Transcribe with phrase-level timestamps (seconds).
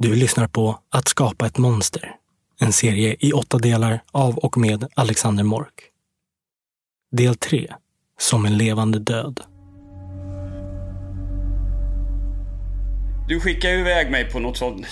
[0.00, 2.14] Du lyssnar på Att skapa ett monster.
[2.60, 5.74] En serie i åtta delar av och med Alexander Mork.
[7.12, 7.74] Del 3.
[8.18, 9.40] Som en levande död.
[13.28, 14.86] Du skickade iväg mig på något sånt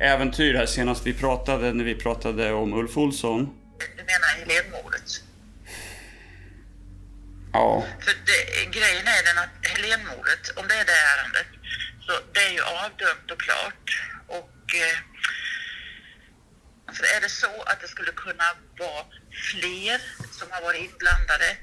[0.00, 3.38] äventyr här senast vi pratade, när vi pratade om Ulf Olsson.
[3.96, 5.22] Du menar Helénmordet?
[7.52, 7.84] Ja.
[8.00, 11.46] För det, grejen är den att Helénmordet, om det är det ärendet,
[12.06, 13.86] så det är ju avdömt och klart.
[14.26, 14.98] Och eh,
[16.86, 19.04] alltså är det så att det skulle kunna vara
[19.50, 20.00] fler
[20.38, 21.56] som har varit inblandade?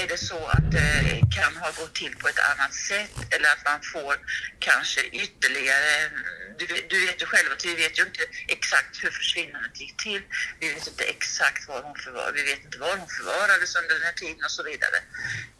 [0.00, 3.64] Är det så att det kan ha gått till på ett annat sätt eller att
[3.64, 4.14] man får
[4.58, 6.10] kanske ytterligare
[6.58, 9.96] du vet, du vet ju själv att vi vet ju inte exakt hur försvinnandet gick
[10.02, 10.22] till.
[10.60, 14.02] Vi vet inte exakt var hon förvar, vi vet inte var hon förvarades under den
[14.02, 14.98] här tiden och så vidare.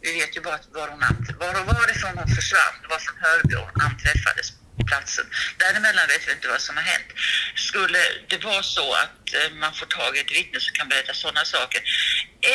[0.01, 0.99] Vi vet ju bara att var hon,
[1.39, 5.25] var, varifrån hon försvann, var från Hörby hon anträffades på platsen.
[5.63, 7.09] Däremellan vet vi inte vad som har hänt.
[7.69, 11.13] Skulle det vara så att eh, man får tag i ett vittne som kan berätta
[11.13, 11.81] sådana saker,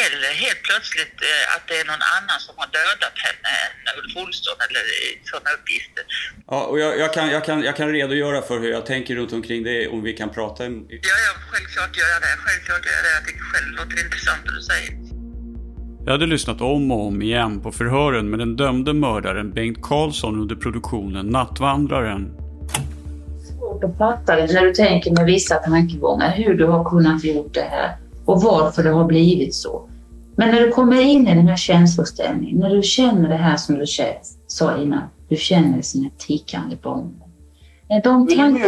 [0.05, 4.17] eller helt plötsligt eh, att det är någon annan som har dödat henne än Ulf
[4.23, 4.83] Olsson eller
[5.31, 6.05] sådana uppgifter.
[6.53, 9.33] ja och jag, jag, kan, jag, kan, jag kan redogöra för hur jag tänker runt
[9.33, 10.65] omkring det om vi kan prata.
[10.65, 12.35] Ja, ja, självklart gör jag det.
[12.45, 13.15] Självklart gör jag det.
[13.19, 15.08] Jag tycker själv det låter intressant det du säger.
[16.09, 20.41] Jag hade lyssnat om och om igen på förhören med den dömde mördaren Bengt Karlsson
[20.41, 22.31] under produktionen Nattvandraren.
[23.59, 27.55] svårt att fatta det när du tänker med vissa tankegångar hur du har kunnat gjort
[27.55, 29.89] det här och varför det har blivit så.
[30.37, 33.79] Men när du kommer in i den här känsloställningen, när du känner det här som
[33.79, 33.85] du
[34.47, 37.23] sa innan, du känner det som en tickande bomb.
[37.89, 38.59] De tankarna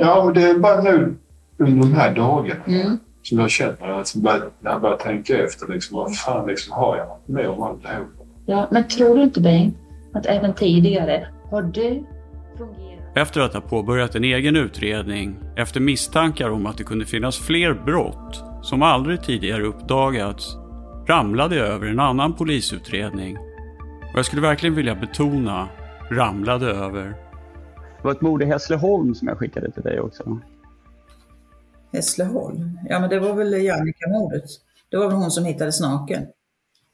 [0.00, 1.16] ja, men det är bara nu
[1.58, 2.98] under de här dagarna Mm.
[3.22, 5.72] Som jag känner att jag börjar, när jag börjar tänka efter.
[5.72, 8.06] Liksom, vad fan liksom, har jag varit med om allt det här?
[8.46, 9.76] Ja, men tror du inte Bengt
[10.12, 12.04] att även tidigare har du
[12.58, 17.38] fungerat Efter att ha påbörjat en egen utredning efter misstankar om att det kunde finnas
[17.38, 20.56] fler brott som aldrig tidigare uppdagats
[21.08, 23.36] ramlade jag över en annan polisutredning.
[24.12, 25.68] Och jag skulle verkligen vilja betona
[26.10, 27.04] ramlade över.
[27.96, 30.40] Det var ett mord i Hässleholm som jag skickade till dig också.
[31.92, 32.78] Hässleholm?
[32.88, 34.44] Ja, men det var väl Jannica-mordet.
[34.90, 36.20] Det var väl hon som hittades naken.
[36.22, 36.28] Det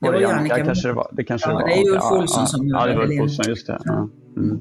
[0.06, 0.38] Var var det Jannica?
[0.54, 0.64] Jannica.
[0.66, 1.08] kanske det var.
[1.12, 1.68] Det kanske Ja, det var.
[1.68, 3.78] det är Ulf Ja, Olsson ja, som Ja, det var Ulf Olsson, just det.
[3.84, 4.08] Ja.
[4.36, 4.60] Mm.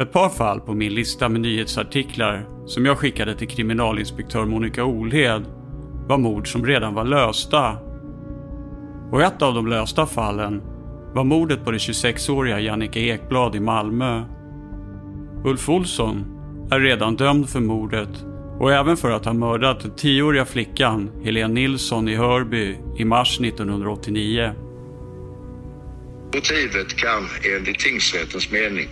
[0.00, 5.42] Ett par fall på min lista med nyhetsartiklar som jag skickade till kriminalinspektör Monica Olhed
[6.08, 7.76] var mord som redan var lösta.
[9.12, 10.62] Och ett av de lösta fallen
[11.14, 14.22] var mordet på det 26-åriga Jannica Ekblad i Malmö.
[15.44, 16.39] Ulf Olsson
[16.70, 18.08] är redan dömd för mordet
[18.60, 23.40] och även för att ha mördat den 10-åriga flickan Helene Nilsson i Hörby i mars
[23.40, 24.54] 1989.
[26.34, 28.88] Motivet kan enligt tingsrättens mening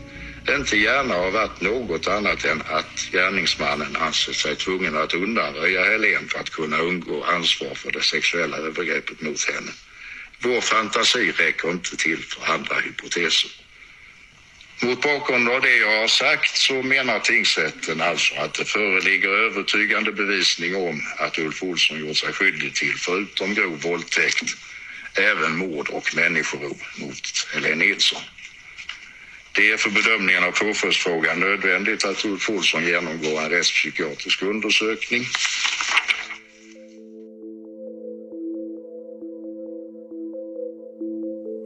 [0.59, 6.29] inte gärna ha varit något annat än att gärningsmannen ansett sig tvungen att undanröja Helen
[6.29, 9.73] för att kunna undgå ansvar för det sexuella övergreppet mot henne.
[10.43, 13.51] Vår fantasi räcker inte till för andra hypoteser.
[14.81, 20.13] Mot bakgrund av det jag har sagt så menar tingsrätten alltså att det föreligger övertygande
[20.13, 24.45] bevisning om att Ulf Olsson gjort sig skyldig till, förutom grov våldtäkt,
[25.15, 27.21] även mord och människorov mot
[27.55, 28.23] Helene Nilsson.
[29.53, 35.25] Det är för bedömningen av påföljdsfrågan nödvändigt att Ulf Olsson genomgår en rättspsykiatrisk undersökning.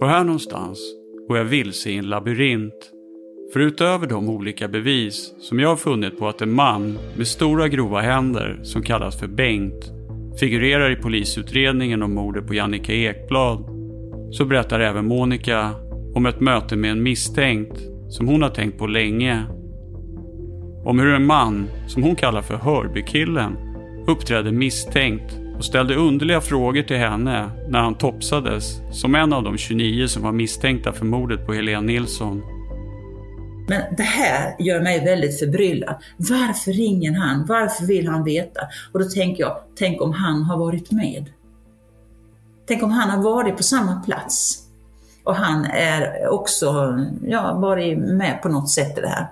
[0.01, 0.79] Och här någonstans
[1.29, 2.92] går jag vilse i en labyrint.
[3.53, 7.69] För utöver de olika bevis som jag har funnit på att en man med stora
[7.69, 9.93] grova händer som kallas för Bengt
[10.41, 13.65] figurerar i polisutredningen om mordet på Jannica Ekblad
[14.31, 15.71] så berättar även Monica
[16.15, 19.43] om ett möte med en misstänkt som hon har tänkt på länge.
[20.85, 23.57] Om hur en man, som hon kallar för Hörbykillen,
[24.07, 29.59] uppträdde misstänkt och ställde underliga frågor till henne när han topsades som en av de
[29.59, 32.52] 29 som var misstänkta för mordet på Helene Nilsson.
[33.69, 35.95] Men det här gör mig väldigt förbryllad.
[36.17, 37.47] Varför ringer han?
[37.47, 38.61] Varför vill han veta?
[38.93, 41.31] Och då tänker jag, tänk om han har varit med?
[42.67, 44.59] Tänk om han har varit på samma plats?
[45.25, 49.27] Och han är också, ja, varit med på något sätt i det här.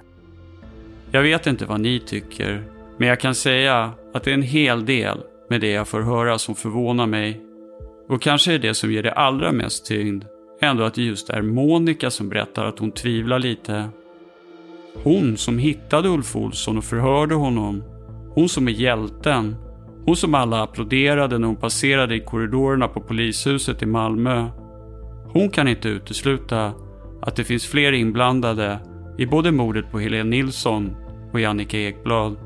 [1.10, 2.64] Jag vet inte vad ni tycker,
[2.98, 5.20] men jag kan säga att det är en hel del
[5.50, 7.40] med det jag får höra som förvånar mig.
[8.08, 10.24] Och kanske är det som ger det allra mest tyngd
[10.60, 13.88] ändå att det just är Monica som berättar att hon tvivlar lite.
[14.94, 17.82] Hon som hittade Ulf Olsson och förhörde honom.
[18.34, 19.56] Hon som är hjälten.
[20.06, 24.48] Hon som alla applåderade när hon passerade i korridorerna på polishuset i Malmö.
[25.32, 26.72] Hon kan inte utesluta
[27.22, 28.78] att det finns fler inblandade
[29.18, 30.96] i både mordet på Helene Nilsson
[31.32, 32.36] och Jannica Ekblad.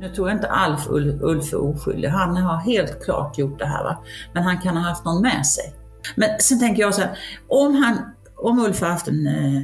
[0.00, 0.86] Nu tror jag inte Alf
[1.20, 2.08] Ulf är oskyldig.
[2.08, 3.84] Han har helt klart gjort det här.
[3.84, 3.98] Va?
[4.32, 5.74] Men han kan ha haft någon med sig.
[6.16, 7.18] Men sen tänker jag så här,
[7.48, 7.98] om, han,
[8.36, 9.62] om Ulf har haft en eh,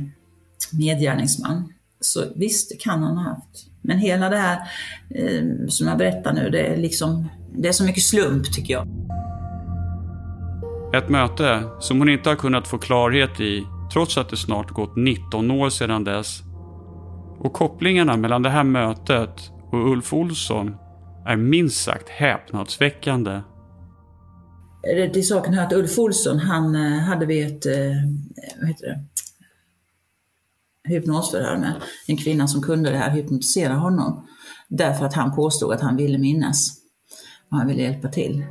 [0.72, 3.66] medgärningsman, så visst, kan han ha haft.
[3.82, 4.58] Men hela det här
[5.14, 8.86] eh, som jag berättar nu, det är, liksom, det är så mycket slump tycker jag.
[10.94, 14.96] Ett möte som hon inte har kunnat få klarhet i trots att det snart gått
[14.96, 16.42] 19 år sedan dess.
[17.38, 20.76] Och kopplingarna mellan det här mötet och Ulf Olsson
[21.26, 23.40] är minst sagt häpnadsväckande.
[25.12, 27.72] Till saken hör att Ulf Olsson, han eh, hade vi ett, eh,
[28.60, 29.04] vad heter det,
[30.90, 31.72] hypnosförhör med
[32.06, 34.26] en kvinna som kunde det här, hypnotisera honom.
[34.68, 36.76] Därför att han påstod att han ville minnas
[37.50, 38.44] och han ville hjälpa till.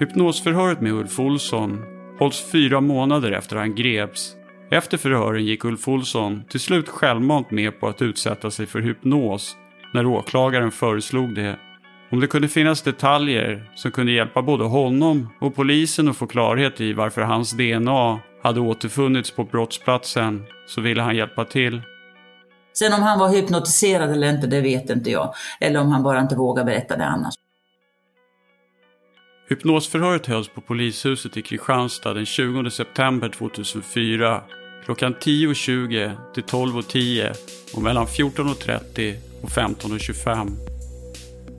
[0.00, 1.78] Hypnosförhöret med Ulf Olsson
[2.18, 4.36] hålls fyra månader efter han greps.
[4.70, 9.56] Efter förhören gick Ulf Olsson till slut självmant med på att utsätta sig för hypnos
[9.94, 11.58] när åklagaren föreslog det.
[12.10, 16.80] Om det kunde finnas detaljer som kunde hjälpa både honom och polisen att få klarhet
[16.80, 21.82] i varför hans DNA hade återfunnits på brottsplatsen så ville han hjälpa till.
[22.72, 25.34] Sen om han var hypnotiserad eller inte, det vet inte jag.
[25.60, 27.34] Eller om han bara inte vågar berätta det annars.
[29.48, 34.42] Hypnosförhöret hölls på polishuset i Kristianstad den 20 september 2004
[34.84, 37.36] klockan 10.20 till 12.10
[37.76, 40.72] och mellan 14.30 och 15.25.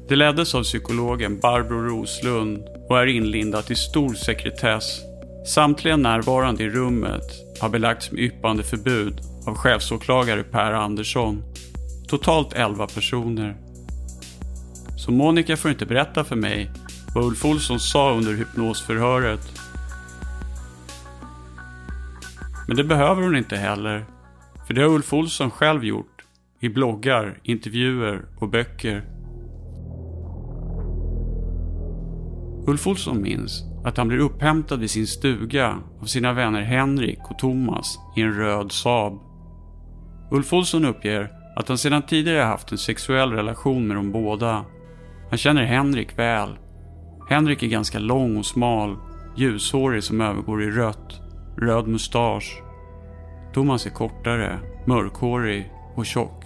[0.09, 5.12] Det leddes av psykologen Barbro Roslund och är inlindat i stor sekretess.
[5.45, 11.43] Samtliga närvarande i rummet har belagts med yppande förbud av chefsåklagare Per Andersson.
[12.07, 13.57] Totalt 11 personer.
[14.97, 16.71] Så Monica får inte berätta för mig
[17.15, 19.51] vad Ulf Olsson sa under hypnosförhöret.
[22.67, 24.05] Men det behöver hon inte heller.
[24.67, 26.23] För det har Ulf Olsson själv gjort.
[26.59, 29.03] I bloggar, intervjuer och böcker.
[32.67, 37.39] Ulf Olsson minns att han blir upphämtad vid sin stuga av sina vänner Henrik och
[37.39, 39.19] Thomas i en röd Saab.
[40.31, 44.65] Ulf Olsson uppger att han sedan tidigare haft en sexuell relation med de båda.
[45.29, 46.57] Han känner Henrik väl
[47.29, 48.97] Henrik är ganska lång och smal,
[49.35, 51.21] ljushårig som övergår i rött,
[51.57, 52.61] röd mustasch.
[53.53, 56.45] Thomas är kortare, mörkhårig och tjock.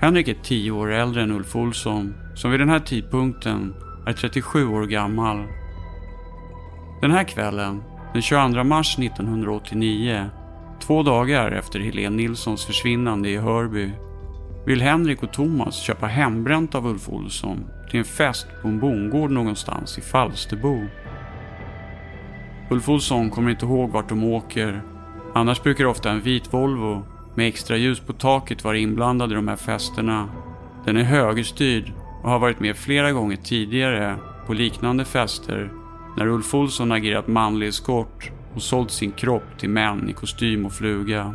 [0.00, 3.74] Henrik är tio år äldre än Ulf Olsson, som vid den här tidpunkten
[4.06, 5.44] är 37 år gammal.
[7.04, 10.30] Den här kvällen, den 22 mars 1989,
[10.80, 13.90] två dagar efter Helene Nilssons försvinnande i Hörby,
[14.66, 19.30] vill Henrik och Thomas köpa hembränt av Ulf Olsson till en fest på en bondgård
[19.30, 20.86] någonstans i Falsterbo.
[22.70, 24.82] Ulf Olsson kommer inte ihåg vart de åker.
[25.34, 29.48] Annars brukar ofta en vit Volvo med extra ljus på taket vara inblandad i de
[29.48, 30.28] här festerna.
[30.84, 31.92] Den är högerstyrd
[32.22, 34.16] och har varit med flera gånger tidigare
[34.46, 35.83] på liknande fester
[36.16, 40.72] när Ulf Olsson agerat manlig eskort och sålt sin kropp till män i kostym och
[40.72, 41.34] fluga.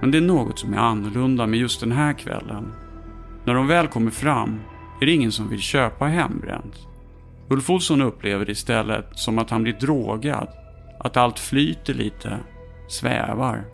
[0.00, 2.72] Men det är något som är annorlunda med just den här kvällen.
[3.44, 4.60] När de väl kommer fram
[5.00, 6.86] är det ingen som vill köpa hembränt.
[7.48, 10.48] Ulf Olsson upplever det istället som att han blir drogad.
[10.98, 12.38] Att allt flyter lite,
[12.88, 13.64] svävar.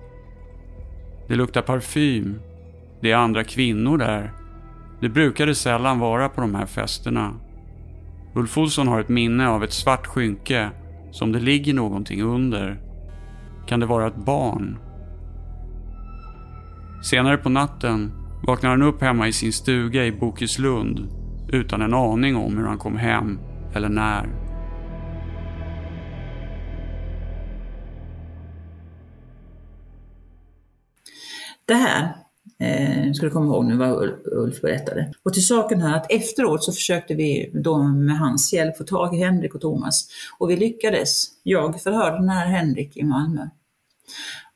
[1.29, 2.41] Det luktar parfym.
[3.01, 4.33] Det är andra kvinnor där.
[5.01, 7.35] Det brukade sällan vara på de här festerna.
[8.37, 10.71] Ulf Olsson har ett minne av ett svart skynke
[11.11, 12.81] som det ligger någonting under.
[13.67, 14.79] Kan det vara ett barn?
[17.03, 18.13] Senare på natten
[18.47, 21.09] vaknar han upp hemma i sin stuga i Bokeslund
[21.49, 23.39] utan en aning om hur han kom hem
[23.75, 24.29] eller när.
[31.67, 32.26] Det här
[32.59, 35.13] eh, ska du komma ihåg nu vad Ulf berättade.
[35.23, 39.15] Och till saken här att efteråt så försökte vi då med hans hjälp få tag
[39.15, 40.09] i Henrik och Thomas.
[40.39, 41.27] Och vi lyckades.
[41.43, 43.49] Jag förhörde den här Henrik i Malmö.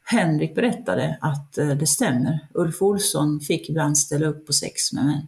[0.05, 2.39] Henrik berättade att eh, det stämmer.
[2.55, 5.27] Ulf Olsson fick ibland ställa upp på sex med mig.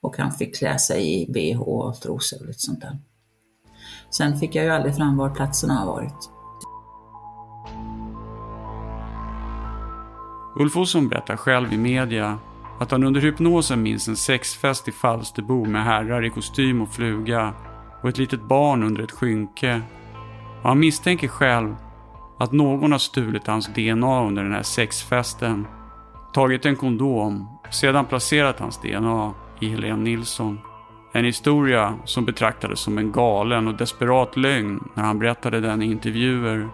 [0.00, 2.98] Och han fick klä sig i bh och trosor och lite sånt där.
[4.10, 6.35] Sen fick jag ju aldrig fram var platserna har varit.
[10.58, 12.38] Ulf Olsson berättar själv i media
[12.78, 17.52] att han under hypnosen minns en sexfest i Falsterbo med herrar i kostym och fluga
[18.02, 19.82] och ett litet barn under ett skynke.
[20.62, 21.76] Och han misstänker själv
[22.38, 25.66] att någon har stulit hans DNA under den här sexfesten,
[26.34, 30.60] tagit en kondom och sedan placerat hans DNA i Helene Nilsson.
[31.12, 35.86] En historia som betraktades som en galen och desperat lögn när han berättade den i
[35.86, 36.68] intervjuer.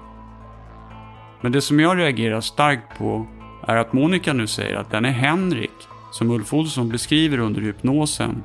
[1.40, 3.26] Men det som jag reagerar starkt på
[3.66, 8.42] är att Monica nu säger att den är Henrik, som Ulf Olsson beskriver under hypnosen,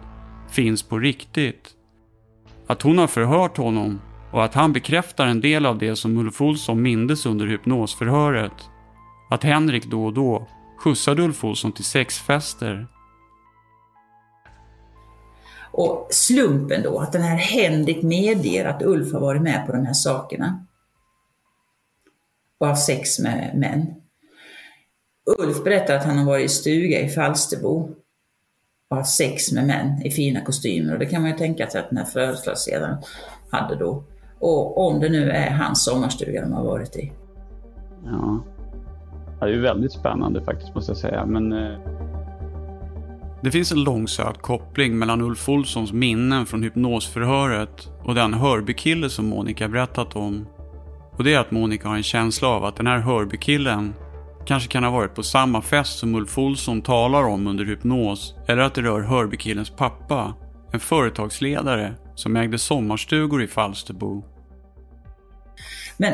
[0.50, 1.69] finns på riktigt.
[2.67, 6.41] Att hon har förhört honom och att han bekräftar en del av det som Ulf
[6.41, 8.69] Olsson mindes under hypnosförhöret.
[9.29, 10.47] Att Henrik då och då
[10.77, 12.88] skjutsade Ulf Olsson till sexfester.
[15.71, 19.86] Och slumpen då, att den här Henrik medger att Ulf har varit med på de
[19.86, 20.65] här sakerna.
[22.57, 23.93] Och haft sex med män.
[25.27, 27.89] Ulf berättar att han har varit i stuga i Falsterbo
[28.89, 30.93] och haft sex med män i fina kostymer.
[30.93, 32.98] Och det kan man ju tänka sig att den här födelsedagsledaren
[33.51, 34.03] hade då.
[34.39, 37.12] Och om det nu är hans sommarstuga de har varit i.
[38.05, 38.43] Ja.
[39.39, 41.25] ja det är ju väldigt spännande faktiskt måste jag säga.
[41.25, 41.79] Men, eh...
[43.41, 49.25] Det finns en långsökt koppling mellan Ulf Olssons minnen från hypnosförhöret och den Hörbykille som
[49.25, 50.48] Monica berättat om.
[51.12, 53.93] Och det är att Monica har en känsla av att den här Hörbykillen
[54.48, 58.36] kanske kan ha varit på samma fest som Ulf Olsson talar om under hypnos.
[58.48, 60.34] Eller att det rör Hörbykillens pappa,
[60.72, 64.24] en företagsledare som ägde sommarstugor i Falsterbo.
[65.98, 66.13] Men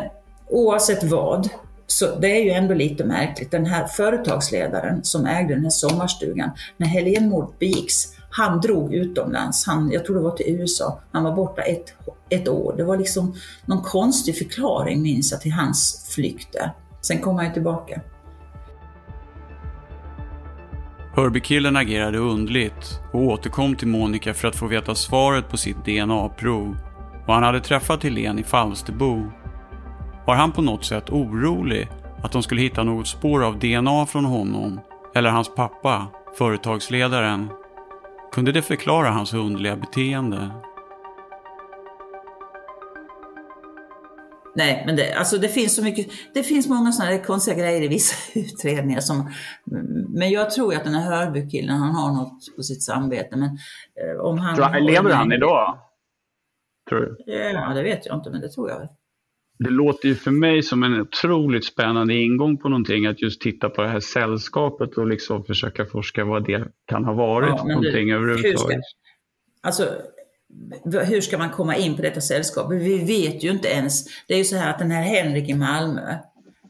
[0.50, 1.50] oavsett vad,
[1.88, 3.52] så det är ju ändå lite märkligt.
[3.52, 9.66] Den här företagsledaren som ägde den här sommarstugan, när Helenmordet begicks, han drog utomlands.
[9.68, 11.02] Han, jag tror det var till USA.
[11.12, 11.94] Han var borta ett,
[12.30, 12.74] ett år.
[12.78, 13.36] Det var liksom
[13.66, 16.72] någon konstig förklaring, minns jag, till hans flykt där.
[17.02, 18.02] Sen kom han ju tillbaka.
[21.16, 26.78] Herbie-killen agerade undligt och återkom till Monica för att få veta svaret på sitt DNA-prov.
[27.28, 29.32] Och han hade träffat Helene i Falsterbo.
[30.26, 31.90] Var han på något sätt orolig
[32.24, 34.80] att de skulle hitta något spår av DNA från honom
[35.16, 37.50] eller hans pappa, företagsledaren?
[38.32, 40.50] Kunde det förklara hans underliga beteende?
[44.56, 47.88] Nej, men det, alltså det finns så mycket, det finns många sådana konstiga grejer i
[47.88, 49.32] vissa utredningar som,
[50.10, 53.36] men jag tror att den här Hörbykillen, han har något på sitt samvete.
[53.36, 54.56] Men eh, om han...
[54.56, 55.80] Tror, lever han idag?
[56.90, 57.18] Tror du?
[57.26, 58.88] Ja, det vet jag inte, men det tror jag väl.
[59.60, 63.70] Det låter ju för mig som en otroligt spännande ingång på någonting att just titta
[63.70, 68.08] på det här sällskapet och liksom försöka forska vad det kan ha varit ja, någonting
[68.08, 68.80] du, överhuvudtaget.
[69.62, 69.84] Alltså,
[70.84, 72.72] hur ska man komma in på detta sällskap?
[72.72, 74.06] Vi vet ju inte ens.
[74.28, 76.16] Det är ju så här att den här Henrik i Malmö,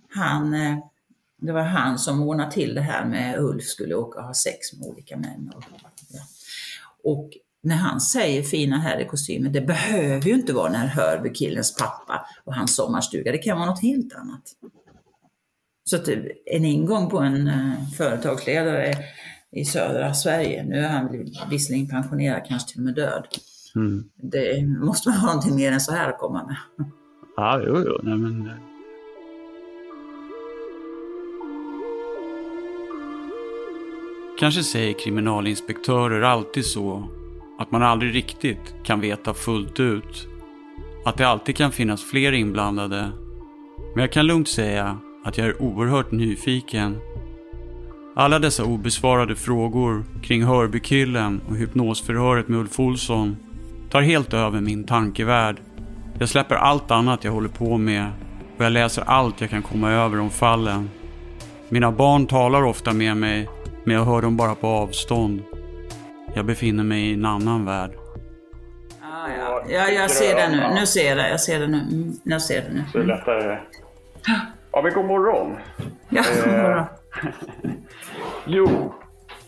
[0.10, 0.78] han, eh,
[1.42, 4.74] det var han som ordnade till det här med Ulf skulle åka och ha sex
[4.74, 5.52] med olika män.
[5.56, 5.64] Och,
[6.10, 6.20] ja.
[7.04, 7.30] och
[7.64, 11.76] när han säger fina här i kostymen, det behöver ju inte vara den här Hörby-killens
[11.76, 14.42] pappa och hans sommarstuga, det kan vara något helt annat.
[15.86, 16.08] Så att
[16.46, 18.96] en ingång på en eh, företagsledare
[19.52, 23.28] i södra Sverige, nu är han visserligen pensionerad, kanske till och med död,
[23.76, 24.04] Mm.
[24.16, 26.56] Det måste man ha någonting mer än så här att komma med.
[27.36, 28.00] Ja, jo, jo.
[28.04, 28.48] Nej, men...
[28.48, 28.54] Eh.
[34.40, 37.08] Kanske säger kriminalinspektörer alltid så
[37.60, 40.28] att man aldrig riktigt kan veta fullt ut.
[41.06, 43.12] Att det alltid kan finnas fler inblandade.
[43.96, 46.98] Men jag kan lugnt säga att jag är oerhört nyfiken.
[48.16, 53.38] Alla dessa obesvarade frågor kring Hörbykillen och hypnosförhöret med Ulf Olsson
[53.94, 55.58] tar helt över min tankevärld.
[56.20, 58.08] Jag släpper allt annat jag håller på med
[58.58, 60.90] och jag läser allt jag kan komma över om fallen.
[61.70, 63.50] Mina barn talar ofta med mig,
[63.84, 65.44] men jag hör dem bara på avstånd.
[66.34, 67.92] Jag befinner mig i en annan värld.
[69.02, 70.80] Ah, ja, ja, jag ser det nu.
[70.80, 71.30] Nu ser jag det.
[71.30, 71.78] Jag ser det nu.
[71.78, 72.84] Mm, jag ser det nu.
[72.92, 73.58] Så det är lättare.
[74.72, 75.58] Ja, men god morgon.
[76.10, 76.78] Ja, god morgon.
[76.78, 76.86] Eh,
[78.46, 78.94] jo,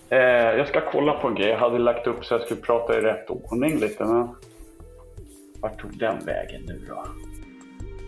[0.10, 0.18] Eh,
[0.58, 1.48] jag ska kolla på en grej.
[1.48, 4.28] Jag hade lagt upp så jag skulle prata i rätt ordning lite, men
[5.62, 7.06] vart tog den vägen nu då?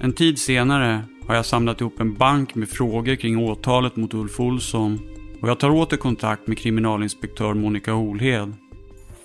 [0.01, 4.39] En tid senare har jag samlat ihop en bank med frågor kring åtalet mot Ulf
[4.39, 4.99] Olsson
[5.41, 8.53] och jag tar åter kontakt med kriminalinspektör Monica Holhed.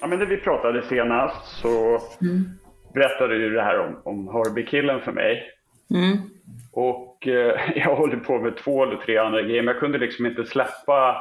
[0.00, 2.44] Ja, men när vi pratade senast så mm.
[2.94, 5.42] berättade du det här om, om Hörby-killen för mig.
[5.94, 6.18] Mm.
[6.72, 10.26] Och eh, jag håller på med två eller tre andra grejer, men jag kunde liksom
[10.26, 11.16] inte släppa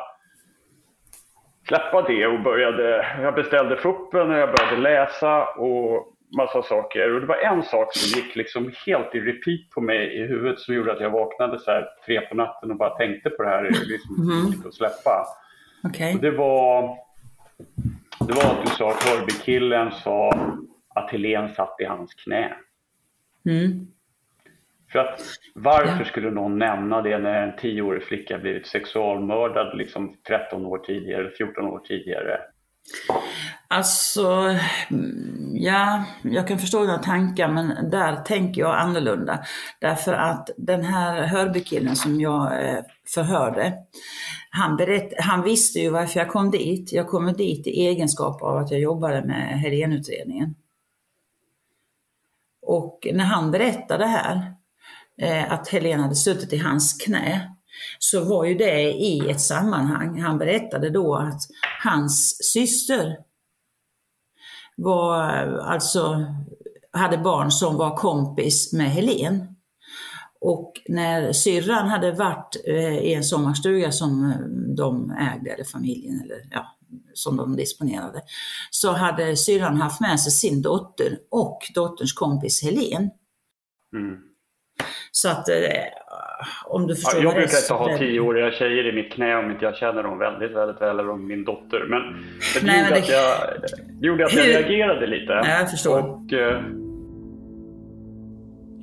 [1.71, 7.13] släppa det och började, jag beställde fuppen och jag började läsa och massa saker.
[7.13, 10.59] Och det var en sak som gick liksom helt i repeat på mig i huvudet
[10.59, 13.49] som gjorde att jag vaknade så här tre på natten och bara tänkte på det
[13.49, 14.67] här liksom, mm.
[14.67, 15.25] att släppa.
[15.83, 16.15] Okay.
[16.15, 16.97] Och det var,
[18.27, 20.31] det var att du sa att Hörby-killen sa
[20.95, 22.53] att Helen satt i hans knä.
[23.45, 23.87] Mm.
[24.91, 25.21] För att
[25.55, 31.31] varför skulle någon nämna det när en 10-årig flicka blivit sexualmördad liksom 13 år tidigare,
[31.37, 32.39] 14 år tidigare?
[33.67, 34.55] Alltså,
[35.53, 39.39] ja, jag kan förstå dina tankar men där tänker jag annorlunda.
[39.79, 42.79] Därför att den här Hörbykillen som jag eh,
[43.13, 43.73] förhörde,
[44.49, 46.93] han, berätt, han visste ju varför jag kom dit.
[46.93, 50.55] Jag kom dit i egenskap av att jag jobbade med Helénutredningen.
[52.61, 54.41] Och när han berättade här, eh,
[55.21, 57.55] Eh, att Helene hade suttit i hans knä,
[57.99, 60.21] så var ju det i ett sammanhang.
[60.21, 61.41] Han berättade då att
[61.83, 63.17] hans syster
[64.75, 65.23] var
[65.57, 66.25] alltså,
[66.93, 69.47] hade barn som var kompis med Helen.
[70.41, 74.37] Och när syrran hade varit eh, i en sommarstuga som eh,
[74.75, 76.77] de ägde, eller familjen, eller ja,
[77.13, 78.21] som de disponerade,
[78.71, 83.09] så hade syrran haft med sig sin dotter och dotterns kompis Helen.
[83.93, 84.30] Mm.
[85.13, 85.55] Så att eh,
[86.65, 89.65] om du förstår Ja, jag brukar inte ha tioåriga tjejer i mitt knä om inte
[89.65, 91.85] jag känner dem väldigt, väldigt väl, eller om min dotter.
[91.89, 92.01] Men
[92.53, 93.69] det Nej, gjorde, men att det- jag,
[94.01, 95.33] det gjorde att jag Hur- reagerade lite.
[95.33, 95.99] Ja, jag förstår.
[95.99, 96.61] Och, eh,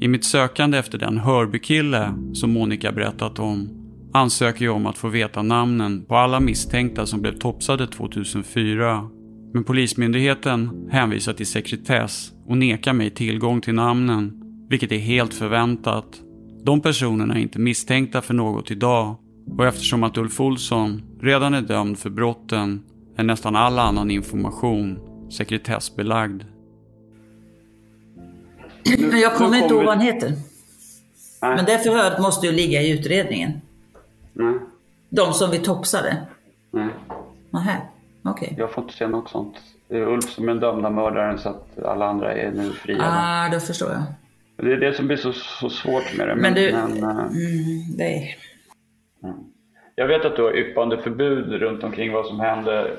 [0.01, 3.69] I mitt sökande efter den Hörbykille som Monica berättat om
[4.15, 9.09] ansöker jag om att få veta namnen på alla misstänkta som blev topsade 2004.
[9.55, 14.38] Men Polismyndigheten hänvisar till sekretess och nekar mig tillgång till namnen,
[14.69, 16.05] vilket är helt förväntat.
[16.63, 19.15] De personerna är inte misstänkta för något idag
[19.59, 22.83] och eftersom att Ulf Olsson redan är dömd för brotten
[23.17, 24.99] är nästan all annan information
[25.31, 26.43] sekretessbelagd.
[29.11, 30.29] Men jag kommer inte ihåg vad han heter.
[31.43, 33.53] nej, Men det förhöret måste ju ligga i utredningen.
[34.33, 34.55] nej,
[35.09, 36.17] De som vi topsade.
[36.71, 36.89] nej.
[37.51, 37.81] Nähä,
[38.25, 38.55] okej.
[38.59, 39.55] Jag får inte se något sånt.
[39.89, 42.99] Det är Ulf som är den dömda mördaren så att alla andra är nu fria.
[43.03, 44.03] Ah, då förstår jag.
[44.63, 46.35] Det är det som blir så, så svårt med det.
[46.35, 48.37] Men du- men, eh, Mm, det är...
[49.95, 52.97] Jag vet att du har yppande förbud runt omkring vad som hände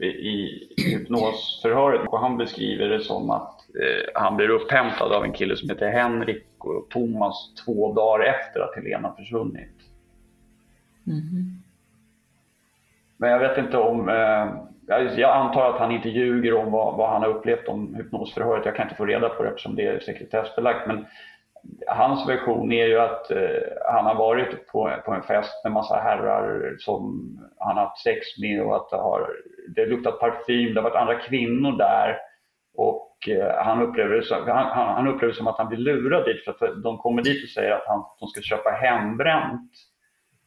[0.00, 2.08] i- hypnosförhöret.
[2.08, 5.90] Och han beskriver det som att eh, han blir upphämtad av en kille som heter
[5.90, 9.68] Henrik och Thomas två dagar efter att Helena försvunnit.
[13.16, 14.08] Men jag vet inte om...
[14.08, 14.54] Eh,
[14.86, 18.64] jag, jag antar att han inte ljuger om vad, vad han har upplevt om hypnosförhöret.
[18.64, 20.86] Jag kan inte få reda på det eftersom det är sekretessbelagt.
[20.86, 21.06] Men
[21.86, 25.96] hans version är ju att eh, han har varit på, på en fest med massa
[25.96, 29.30] herrar som han har haft sex med och att det har
[29.76, 32.18] det luktat parfym, det har varit andra kvinnor där.
[32.76, 35.78] Och eh, han, upplever det som, han, han, han upplever det som att han blir
[35.78, 39.70] lurad dit för att de kommer dit och säger att han, de ska köpa hembränt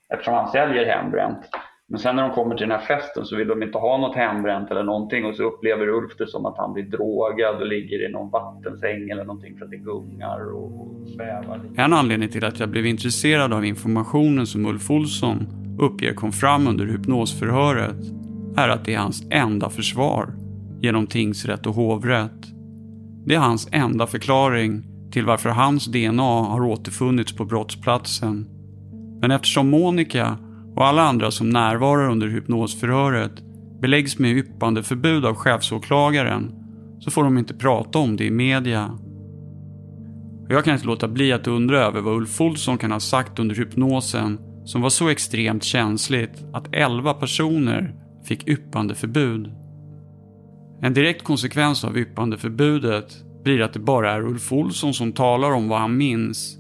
[0.10, 1.50] eftersom han säljer hembränt.
[1.89, 4.15] Men sen när de kommer till den här festen så vill de inte ha något
[4.15, 8.10] hembränt eller någonting och så upplever Ulf det som att han blir drogad och ligger
[8.10, 11.62] i någon vattensäng eller någonting för att det gungar och, svävar.
[11.78, 15.47] En anledning till att jag blev intresserad av informationen som Ulf Olsson
[15.80, 17.97] uppger kom fram under hypnosförhöret
[18.58, 20.34] är att det är hans enda försvar
[20.80, 22.45] genom tingsrätt och hovrätt.
[23.26, 28.45] Det är hans enda förklaring till varför hans DNA har återfunnits på brottsplatsen.
[29.21, 30.38] Men eftersom Monica
[30.77, 33.31] och alla andra som närvarar under hypnosförhöret
[33.81, 36.51] beläggs med yppande förbud av chefsåklagaren
[36.99, 38.85] så får de inte prata om det i media.
[40.45, 43.39] Och Jag kan inte låta bli att undra över vad Ulf Olsson kan ha sagt
[43.39, 47.95] under hypnosen som var så extremt känsligt att 11 personer
[48.27, 49.51] fick yppande förbud.
[50.81, 55.51] En direkt konsekvens av yppande förbudet blir att det bara är Ulf Olsson som talar
[55.51, 56.57] om vad han minns.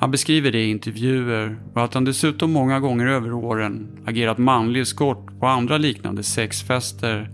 [0.00, 4.80] Han beskriver det i intervjuer och att han dessutom många gånger över åren agerat manlig
[4.80, 7.30] eskort på andra liknande sexfester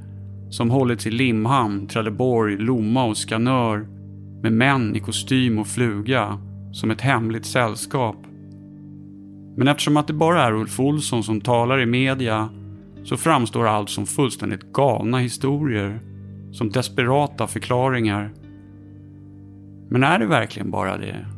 [0.50, 3.87] som hållits i Limhamn, Trelleborg, Lomma och Skanör
[4.42, 6.38] med män i kostym och fluga
[6.72, 8.16] som ett hemligt sällskap.
[9.57, 12.48] Men eftersom att det bara är Ulf Olsson som talar i media
[13.05, 16.00] så framstår allt som fullständigt galna historier,
[16.52, 18.33] som desperata förklaringar.
[19.90, 21.36] Men är det verkligen bara det?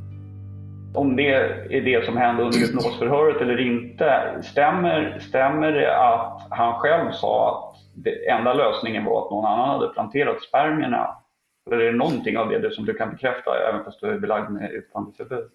[0.95, 1.31] Om det
[1.71, 4.41] är det som hände under hypnosförhöret eller inte.
[4.43, 9.69] Stämmer, stämmer det att han själv sa att det enda lösningen var att någon annan
[9.69, 11.17] hade planterat spermierna?
[11.67, 14.51] Eller är det någonting av det, som du kan bekräfta även fast du är belagd
[14.51, 15.51] med yttrandeförbud?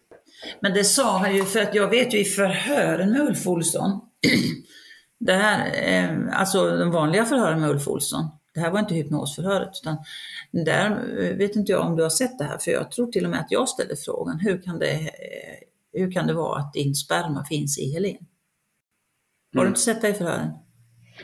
[0.59, 4.01] Men det sa han ju för att jag vet ju i förhören med Ulf Olsson,
[5.19, 9.69] det här, eh, alltså de vanliga förhören med Ulf Olsson, det här var inte hypnosförhöret,
[9.81, 9.97] utan
[10.65, 10.89] där
[11.23, 13.31] eh, vet inte jag om du har sett det här, för jag tror till och
[13.31, 15.09] med att jag ställde frågan, hur kan det, eh,
[15.93, 18.17] hur kan det vara att din sperma finns i Helen?
[19.55, 20.49] Har du inte sett det i förhören?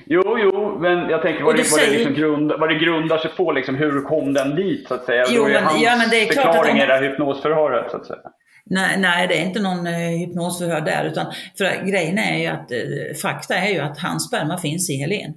[0.05, 3.17] Jo, jo, men jag tänker vad det, vad, det säger- liksom grund, vad det grundar
[3.17, 3.51] sig på.
[3.51, 5.25] Liksom, hur kom den dit, så att säga?
[5.29, 7.97] Jo, men- hans ja, men det är klart att förklaring om- i det hypnosförhöret, så
[7.97, 8.19] att säga.
[8.65, 11.25] Nej, nej, det är inte någon eh, hypnosförhör där, utan
[11.57, 15.33] för grejen är ju att eh, fakta är ju att hans sperma finns i Helen.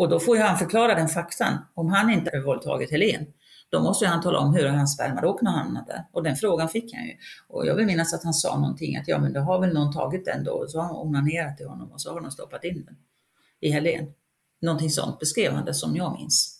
[0.00, 1.58] Och då får ju han förklara den faktan.
[1.74, 3.26] Om han inte har våldtagit Helen,
[3.70, 5.40] då måste han tala om hur hans spermadok
[5.86, 6.04] där.
[6.12, 7.12] Och den frågan fick han ju.
[7.48, 9.92] Och jag vill minnas att han sa någonting att ja men då har väl någon
[9.92, 12.64] tagit den då och så har han onanerat till honom och så har de stoppat
[12.64, 12.96] in den
[13.60, 14.06] i Helen.
[14.62, 16.56] Någonting sånt beskrev han det som jag minns.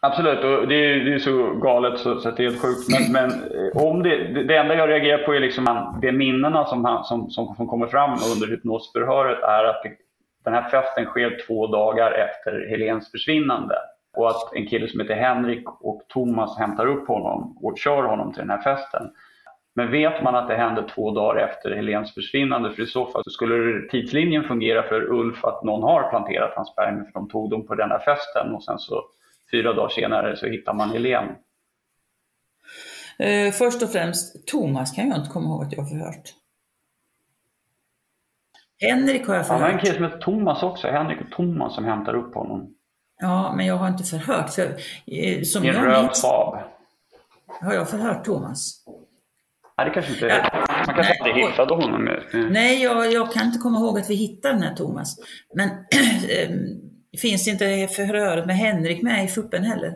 [0.00, 2.88] Absolut, och det är, det är så galet så, så det är helt sjukt.
[2.88, 5.64] Men, men eh, om det, det enda jag reagerar på är liksom
[6.02, 9.82] de minnena som, han, som, som, som kommer fram under hypnosförhöret är att
[10.44, 13.74] den här festen sker två dagar efter Helens försvinnande.
[14.16, 18.32] Och att en kille som heter Henrik och Thomas hämtar upp honom och kör honom
[18.32, 19.10] till den här festen.
[19.74, 23.22] Men vet man att det hände två dagar efter Helens försvinnande, för i så fall
[23.24, 27.50] så skulle tidslinjen fungera för Ulf att någon har planterat hans spermier för de tog
[27.50, 29.04] dem på den här festen och sen så
[29.50, 31.28] fyra dagar senare så hittar man Helen.
[33.18, 36.41] Eh, först och främst, Thomas kan jag inte komma ihåg att jag har förhört.
[38.82, 39.62] Henrik har jag förhört.
[39.62, 42.74] Han har en kille som heter Thomas också, Henrik och Thomas som hämtar upp honom.
[43.20, 44.50] Ja, men jag har inte förhört.
[44.50, 44.62] För,
[45.06, 46.58] eh, som I en röd minns, Saab.
[47.60, 48.84] har jag förhört Thomas?
[49.78, 50.26] Nej, det kanske inte...
[50.26, 50.66] Ja.
[50.86, 52.08] Man kanske Nej, inte hittade honom.
[52.32, 52.52] Mm.
[52.52, 55.16] Nej, jag, jag kan inte komma ihåg att vi hittade den här Thomas.
[55.54, 55.68] Men
[56.38, 56.80] ehm,
[57.20, 59.94] finns inte förhöret med Henrik med i fuppen heller?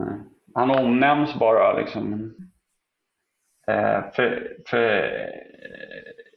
[0.00, 0.20] Mm.
[0.54, 2.34] Han omnämns bara liksom.
[3.66, 5.44] Eh, för, för eh,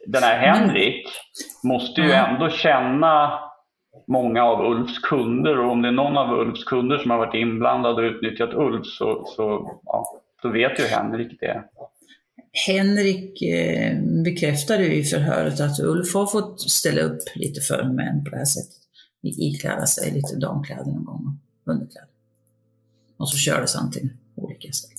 [0.08, 1.08] den här Henrik
[1.64, 3.40] måste ju ändå känna
[4.08, 7.36] många av Ulfs kunder och om det är någon av Ulfs kunder som har varit
[7.36, 11.64] inblandad och utnyttjat Ulf så, så ja, då vet ju Henrik det.
[12.68, 18.24] Henrik eh, bekräftade ju i förhöret att Ulf har fått ställa upp lite för män
[18.24, 18.78] på det här sättet.
[19.22, 22.10] Ikläda sig lite damkläder någon gång, och underkläder.
[23.18, 24.98] Och så kördes han till olika ställen.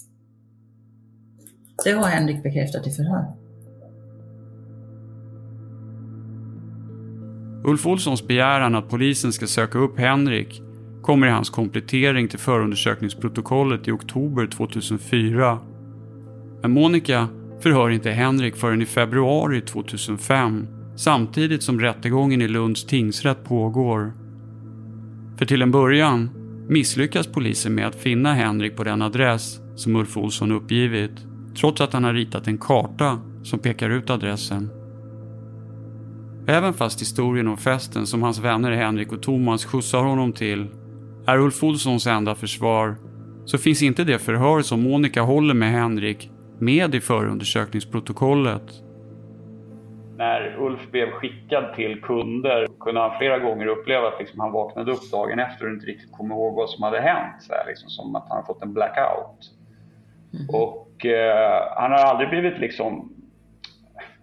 [1.84, 3.47] Det har Henrik bekräftat i förhör.
[7.68, 10.62] Ulf Olssons begäran att polisen ska söka upp Henrik
[11.02, 15.58] kommer i hans komplettering till förundersökningsprotokollet i oktober 2004.
[16.62, 17.28] Men Monica
[17.60, 24.12] förhör inte Henrik förrän i februari 2005 samtidigt som rättegången i Lunds tingsrätt pågår.
[25.38, 26.30] För till en början
[26.68, 31.26] misslyckas polisen med att finna Henrik på den adress som Ulf Olsson uppgivit
[31.60, 34.77] trots att han har ritat en karta som pekar ut adressen.
[36.50, 40.66] Även fast historien om festen som hans vänner Henrik och Thomas skjutsar honom till
[41.26, 42.96] är Ulf Olssons enda försvar
[43.44, 48.62] så finns inte det förhör som Monica håller med Henrik med i förundersökningsprotokollet.
[50.16, 54.92] När Ulf blev skickad till kunder kunde han flera gånger uppleva att liksom han vaknade
[54.92, 57.42] upp dagen efter och inte riktigt kom ihåg vad som hade hänt.
[57.42, 59.50] Så här, liksom, som att han fått en blackout.
[60.52, 63.17] Och eh, han har aldrig blivit liksom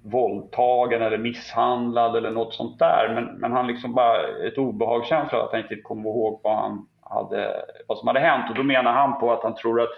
[0.05, 3.13] våldtagen eller misshandlad eller något sånt där.
[3.15, 7.65] Men, men han liksom bara ett obehagskänsla att han inte kom ihåg vad, han hade,
[7.87, 8.49] vad som hade hänt.
[8.49, 9.89] Och då menar han på att han tror att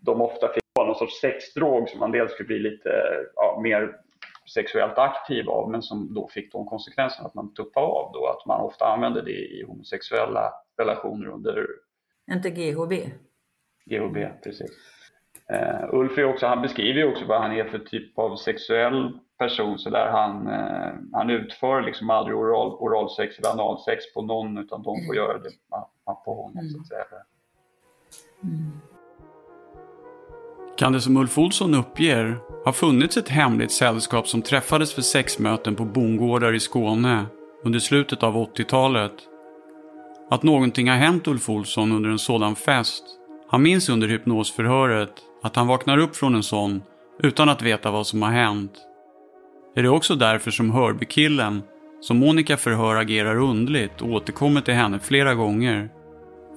[0.00, 2.90] de ofta fick någon sorts sexdrog som man dels skulle bli lite
[3.34, 3.96] ja, mer
[4.54, 8.26] sexuellt aktiv av men som då fick de konsekvenserna att man tuppade av då.
[8.26, 11.66] Att man ofta använde det i homosexuella relationer under
[12.32, 12.92] Inte GHB.
[13.84, 14.70] GHB, precis.
[15.52, 19.18] Uh, Ulf är också, han beskriver ju också vad han är för typ av sexuell
[19.38, 24.58] person så där han, uh, han utför liksom aldrig oral, oralsex eller analsex på någon
[24.58, 25.50] utan de får göra det
[26.24, 27.04] på honom så att säga.
[28.42, 28.72] Mm.
[30.76, 35.74] Kan det som Ulf Olsson uppger ha funnits ett hemligt sällskap som träffades för sexmöten
[35.74, 37.26] på bondgårdar i Skåne
[37.64, 39.12] under slutet av 80-talet?
[40.30, 43.04] Att någonting har hänt Ulf Olsson under en sådan fest.
[43.48, 46.82] Han minns under hypnosförhöret att han vaknar upp från en sån
[47.22, 48.72] utan att veta vad som har hänt.
[49.76, 51.62] Är det också därför som Hörbykillen,
[52.00, 55.88] som Monica förhör agerar undligt och återkommer till henne flera gånger?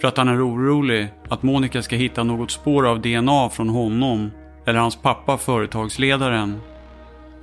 [0.02, 4.32] För att han är orolig att Monica ska hitta något spår av DNA från honom
[4.65, 6.62] eller hans pappa företagsledaren.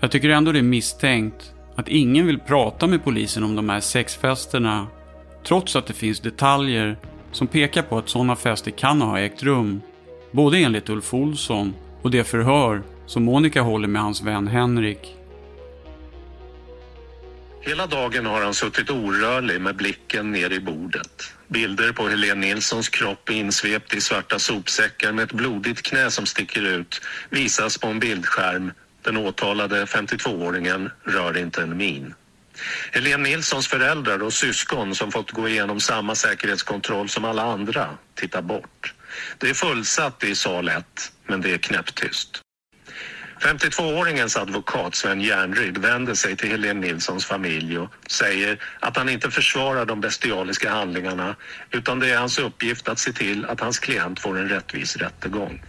[0.00, 3.80] Jag tycker ändå det är misstänkt att ingen vill prata med polisen om de här
[3.80, 4.86] sexfesterna
[5.46, 6.96] trots att det finns detaljer
[7.32, 9.80] som pekar på att sådana fester kan ha ägt rum.
[10.32, 15.16] Både enligt Ulf Olsson och det förhör som Monica håller med hans vän Henrik.
[17.60, 21.34] Hela dagen har han suttit orörlig med blicken ner i bordet.
[21.48, 26.62] Bilder på Helene Nilssons kropp insvept i svarta sopsäckar med ett blodigt knä som sticker
[26.62, 28.72] ut visas på en bildskärm.
[29.02, 32.14] Den åtalade 52-åringen rör inte en min.
[32.92, 38.42] Helene Nilssons föräldrar och syskon som fått gå igenom samma säkerhetskontroll som alla andra tittar
[38.42, 38.94] bort.
[39.38, 40.84] Det är fullsatt i sal 1,
[41.26, 42.40] men det är knäpptyst.
[43.42, 49.30] 52-åringens advokat Sven Järnryd vänder sig till Helene Nilssons familj och säger att han inte
[49.30, 51.36] försvarar de bestialiska handlingarna
[51.70, 55.62] utan det är hans uppgift att se till att hans klient får en rättvis rättegång.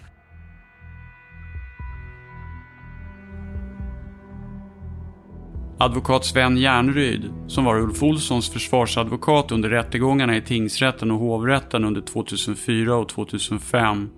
[5.84, 12.02] Advokat Sven Järnryd, som var Ulf Olssons försvarsadvokat under rättegångarna i tingsrätten och hovrätten under
[12.02, 14.10] 2004 och 2005,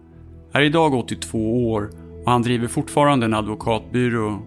[0.54, 1.90] är idag 82 år
[2.26, 4.40] och han driver fortfarande en advokatbyrå.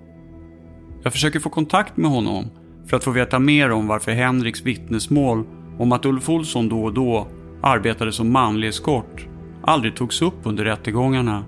[1.02, 2.44] Jag försöker få kontakt med honom
[2.86, 5.44] för att få veta mer om varför Henriks vittnesmål
[5.78, 7.28] om att Ulf Olsson då och då
[7.62, 9.26] arbetade som manlig eskort
[9.62, 11.44] aldrig togs upp under rättegångarna.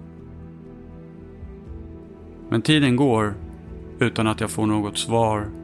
[2.48, 3.34] Men tiden går
[4.00, 5.59] utan att jag får något svar.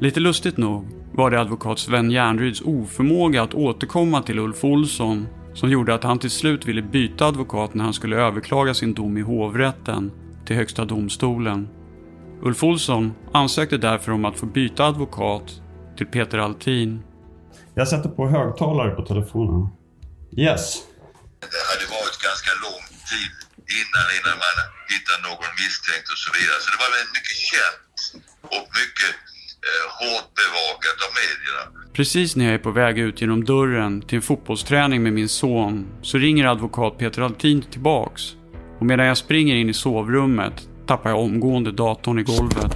[0.00, 5.70] Lite lustigt nog var det advokat Sven Järnryds oförmåga att återkomma till Ulf Olsson som
[5.70, 9.20] gjorde att han till slut ville byta advokat när han skulle överklaga sin dom i
[9.20, 10.12] hovrätten
[10.46, 11.68] till Högsta domstolen.
[12.42, 15.60] Ulf Olsson ansökte därför om att få byta advokat
[15.96, 17.02] till Peter Altin.
[17.74, 19.68] Jag sätter på högtalare på telefonen.
[20.44, 20.64] Yes.
[21.40, 23.34] Det hade varit ganska lång tid
[23.80, 24.56] innan, innan man
[24.92, 26.58] hittade någon misstänkt och så vidare.
[26.62, 27.96] Så det var väldigt mycket känt
[28.54, 29.12] och mycket
[30.00, 31.64] hårt bevakat av medierna.
[31.92, 35.86] Precis när jag är på väg ut genom dörren till en fotbollsträning med min son
[36.02, 38.22] så ringer advokat Peter Altin tillbaks.
[38.78, 42.72] Och medan jag springer in i sovrummet tappar jag omgående datorn i golvet.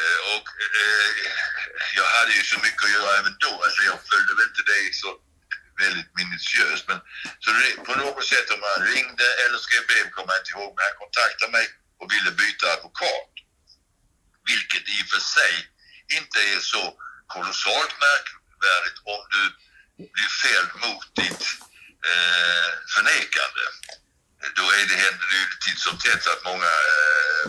[0.00, 0.48] Eh, och
[0.82, 1.10] eh,
[1.98, 3.52] jag hade ju så mycket att göra även då.
[3.64, 5.10] Alltså jag följde väl inte det så
[5.82, 6.84] väldigt minutiöst.
[6.90, 6.98] Men
[7.44, 7.48] så
[7.88, 10.70] på något sätt om han ringde eller skrev brev kommer jag inte ihåg.
[10.76, 11.66] Men han kontaktade mig
[12.00, 13.33] och ville byta advokat.
[14.50, 15.54] Vilket i och för sig
[16.18, 16.84] inte är så
[17.26, 19.42] kolossalt märkvärdigt om du
[20.14, 21.44] blir fälld mot ditt
[22.10, 23.64] eh, förnekande.
[24.58, 27.46] Då är det, händer det ju titt som tätt att många eh,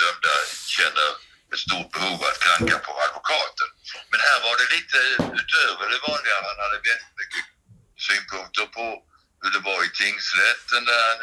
[0.00, 0.34] dömda
[0.76, 1.08] känner
[1.52, 3.68] ett stort behov att klanka på advokaten.
[4.10, 4.98] Men här var det lite
[5.40, 6.36] utöver det vanliga.
[6.48, 7.44] Han hade väldigt mycket
[8.06, 8.84] synpunkter på
[9.54, 11.18] det var i tingsrätten där han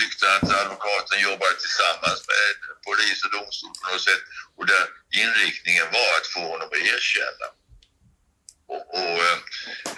[0.00, 2.48] tyckte att advokaten jobbade tillsammans med
[2.86, 4.24] polis och domstol på något sätt.
[4.58, 4.84] Och där
[5.22, 7.46] inriktningen var att få honom att erkänna.
[8.74, 9.18] Och, och,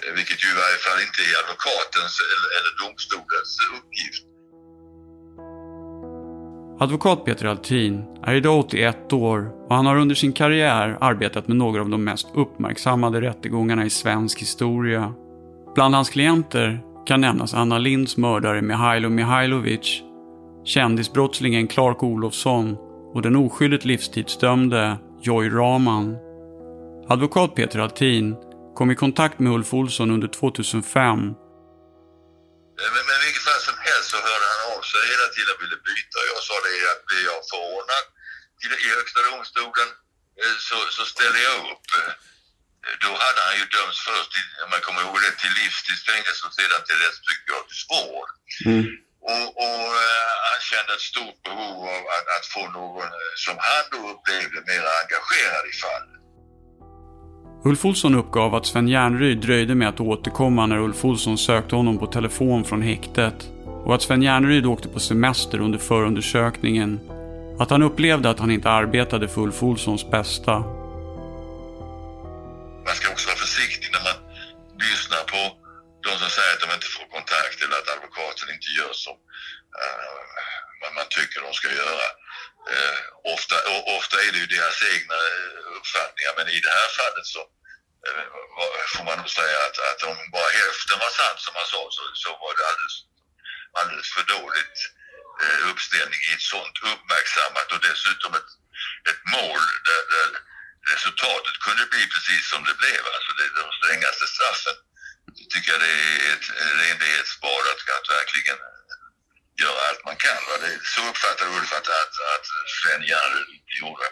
[0.03, 4.23] eh, vilket ju i varje fall inte är advokatens eller, eller domstolens uppgift.
[6.81, 11.57] Advokat Peter Altin är idag 81 år och han har under sin karriär arbetat med
[11.57, 15.13] några av de mest uppmärksammade rättegångarna i svensk historia.
[15.75, 19.87] Bland hans klienter kan nämnas Anna Linds mördare Mihailo Mihailovic,
[20.65, 22.77] kändisbrottslingen Clark Olofsson
[23.13, 24.83] och den oskyldigt livstidsdömde
[25.27, 26.07] Joy Raman.
[27.13, 28.35] Advokat Peter Altin
[28.77, 31.17] kom i kontakt med Ulf Olsson under 2005 eh,
[32.79, 35.61] Men, men i vilket fall som helst så hörde han av sig hela tiden och
[35.63, 36.17] ville byta.
[36.31, 38.05] Jag sa det att blir jag förordnad
[38.85, 39.89] i Högsta domstolen
[40.41, 41.87] eh, så, så ställer jag upp.
[43.05, 44.31] Då hade han ju dömts först,
[44.63, 48.29] om man kommer ihåg det, till livstidsfängelse och sedan till rättspsykiatrisk vård.
[49.31, 53.55] Och, och eh, han kände ett stort behov av att, att få någon eh, som
[53.69, 56.19] han då upplevde mer engagerad i fallet.
[57.65, 61.97] Ulf Olsson uppgav att Sven Järnryd dröjde med att återkomma när Ulf Olsson sökte honom
[61.97, 63.49] på telefon från häktet
[63.85, 66.99] och att Sven Järnryd åkte på semester under förundersökningen.
[67.59, 70.78] Att han upplevde att han inte arbetade för Ulf Olssons bästa.
[72.89, 74.17] Man ska också vara försiktig när man
[74.87, 75.41] lyssnar på
[76.05, 79.17] de som säger att de inte får kontakt eller att advokaten inte gör som
[79.83, 82.07] uh, man, tycker de ska göra.
[82.73, 83.01] Uh,
[83.35, 83.55] ofta,
[83.97, 87.41] ofta är det ju deras egna eh, uppfattningar men i det här fallet så
[88.07, 88.25] uh,
[88.93, 92.03] får man nog säga att, att om bara hälften var sant som man sa så,
[92.23, 92.97] så var det alldeles,
[93.79, 94.77] alldeles för dåligt
[95.71, 98.51] uppställning i ett sånt uppmärksammat och dessutom ett,
[99.09, 100.29] ett mål där, där
[100.93, 104.77] resultatet kunde bli precis som det blev, alltså det, de strängaste straffen.
[105.37, 105.95] Det tycker jag det
[106.27, 106.47] är ett
[106.81, 108.59] renlighetsbad att, att verkligen
[109.63, 110.41] göra allt man kan.
[110.47, 110.55] Va?
[110.63, 114.07] Det, så uppfattar Ulf att, att, att Sven Järnryd gjorde.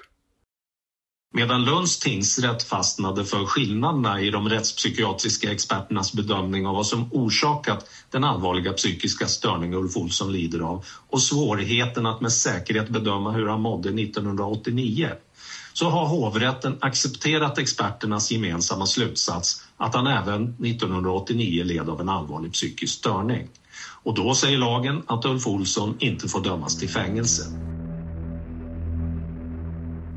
[1.33, 7.89] Medan Lunds tingsrätt fastnade för skillnaderna i de rättspsykiatriska experternas bedömning av vad som orsakat
[8.11, 13.47] den allvarliga psykiska störning Ulf Olsson lider av och svårigheten att med säkerhet bedöma hur
[13.47, 15.11] han mådde 1989
[15.77, 22.53] så har hovrätten accepterat experternas gemensamma slutsats att han även 1989 led av en allvarlig
[22.53, 23.47] psykisk störning.
[24.03, 27.43] Och då säger lagen att Ulf Olsson inte får dömas till fängelse.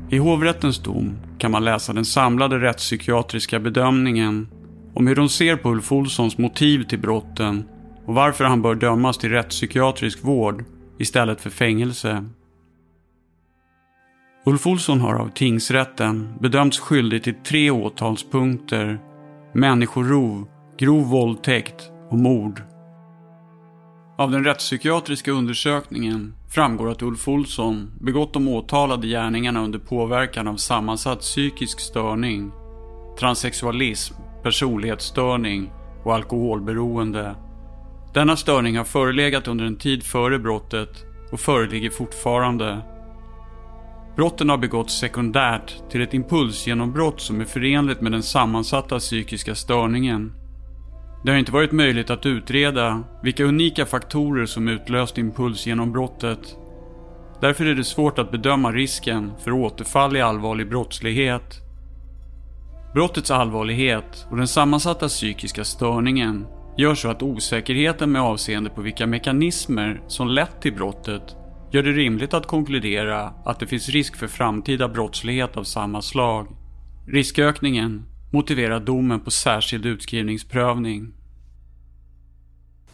[0.09, 4.47] I hovrättens dom kan man läsa den samlade rättspsykiatriska bedömningen
[4.95, 7.63] om hur de ser på Ulf Olssons motiv till brotten
[8.05, 10.65] och varför han bör dömas till rättspsykiatrisk vård
[10.99, 12.25] istället för fängelse.
[14.45, 18.99] Ulf Olsson har av tingsrätten bedömts skyldig till tre åtalspunkter.
[19.53, 22.61] Människorov, grov våldtäkt och mord.
[24.17, 30.55] Av den rättspsykiatriska undersökningen framgår att Ulf Olsson begått de åtalade gärningarna under påverkan av
[30.55, 32.51] sammansatt psykisk störning,
[33.19, 35.71] transsexualism, personlighetsstörning
[36.03, 37.35] och alkoholberoende.
[38.13, 42.81] Denna störning har förelegat under en tid före brottet och föreligger fortfarande.
[44.21, 50.33] Brotten har begåtts sekundärt till ett impulsgenombrott som är förenligt med den sammansatta psykiska störningen.
[51.23, 56.57] Det har inte varit möjligt att utreda vilka unika faktorer som utlöst impulsgenombrottet.
[57.41, 61.59] Därför är det svårt att bedöma risken för återfall i allvarlig brottslighet.
[62.93, 69.07] Brottets allvarlighet och den sammansatta psykiska störningen gör så att osäkerheten med avseende på vilka
[69.07, 71.35] mekanismer som lett till brottet
[71.71, 76.47] gör det rimligt att konkludera att det finns risk för framtida brottslighet av samma slag.
[77.07, 81.13] Riskökningen motiverar domen på särskild utskrivningsprövning.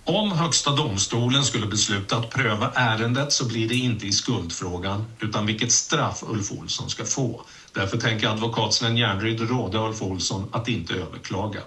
[0.04, 5.46] Om Högsta domstolen skulle besluta att pröva ärendet så blir det inte i skuldfrågan utan
[5.46, 7.42] vilket straff Ulf Olsson ska få.
[7.74, 11.60] Därför tänker advokat Sven Järnryd råda Ulf Olsson att inte överklaga.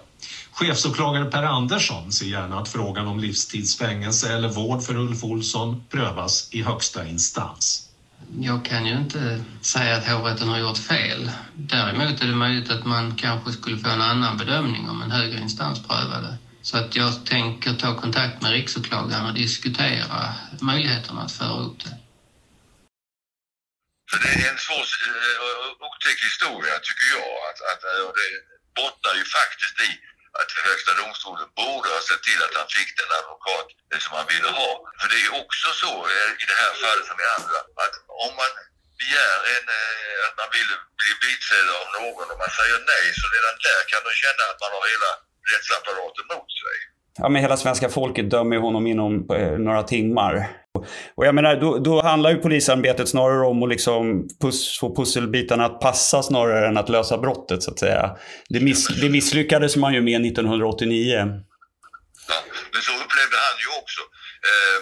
[0.61, 6.49] Chefsåklagare Per Andersson ser gärna att frågan om livstidsfängelse eller vård för Ulf Olsson prövas
[6.51, 7.89] i högsta instans.
[8.39, 11.31] Jag kan ju inte säga att hovrätten har gjort fel.
[11.55, 15.39] Däremot är det möjligt att man kanske skulle få en annan bedömning om en högre
[15.39, 16.37] instans prövade.
[16.61, 21.97] Så att jag tänker ta kontakt med riksåklagaren och diskutera möjligheterna att föra upp det.
[24.11, 27.31] För det är en svår, uh, otäck historia tycker jag.
[27.49, 28.29] Att, att, och det
[28.81, 33.11] bottnar ju faktiskt i att Högsta domstolen borde ha sett till att han fick den
[33.19, 34.71] advokat eh, som han ville ha.
[34.99, 38.31] För det är också så eh, i det här fallet som i andra att om
[38.41, 38.51] man
[39.01, 43.25] begär en, eh, att man vill bli biträdd av någon och man säger nej så
[43.35, 45.11] redan där kan de känna att man har hela
[45.51, 46.77] rättsapparaten mot sig.
[47.21, 49.11] Ja, men hela svenska folket dömer honom inom
[49.67, 50.33] några timmar.
[51.15, 55.65] Och jag menar, då, då handlar ju polisarbetet snarare om att liksom pus, få pusselbitarna
[55.65, 58.17] att passa snarare än att lösa brottet, så att säga.
[58.49, 61.41] Det, miss, det misslyckades man ju med 1989.
[62.29, 62.37] Ja,
[62.73, 64.01] men så upplevde han ju också.
[64.49, 64.79] Eh,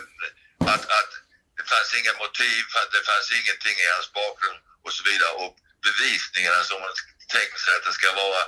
[0.74, 1.12] att, att
[1.58, 2.62] det fanns inga motiv,
[2.96, 5.34] det fanns ingenting i hans bakgrund och så vidare.
[5.44, 5.54] Och
[5.88, 6.94] bevisningarna som man
[7.38, 8.42] tänker sig att det ska vara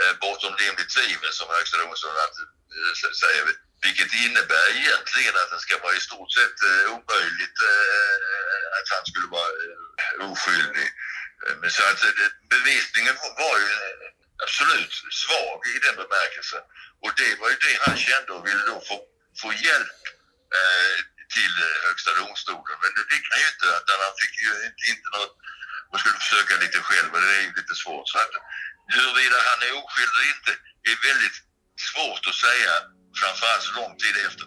[0.00, 2.30] eh, bortom rimligt tvivel, som Högsta domstolen
[2.76, 2.92] eh,
[3.24, 3.42] säger
[3.84, 9.04] vilket innebär egentligen att det ska vara i stort sett eh, omöjligt eh, att han
[9.10, 10.88] skulle vara eh, oskyldig.
[11.44, 14.06] Eh, men så att eh, bevisningen var ju eh,
[14.44, 16.64] absolut svag i den bemärkelsen.
[17.02, 18.96] Och det var ju det han kände och ville då få,
[19.40, 20.00] få hjälp
[20.58, 20.96] eh,
[21.34, 21.54] till
[21.86, 22.76] Högsta domstolen.
[22.82, 25.34] Men det fick han ju inte, utan han fick ju inte, inte något
[25.90, 28.06] och skulle försöka lite själv och det är ju lite svårt.
[28.08, 28.34] Så att
[28.94, 30.52] huruvida han är oskyldig eller inte
[30.90, 31.38] är väldigt
[31.88, 32.72] svårt att säga
[33.20, 34.46] framförallt så lång tid efter.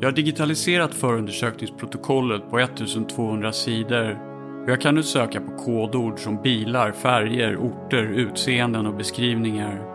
[0.00, 4.18] Jag har digitaliserat förundersökningsprotokollet på 1200 sidor
[4.64, 9.94] och jag kan nu söka på kodord som bilar, färger, orter, utseenden och beskrivningar.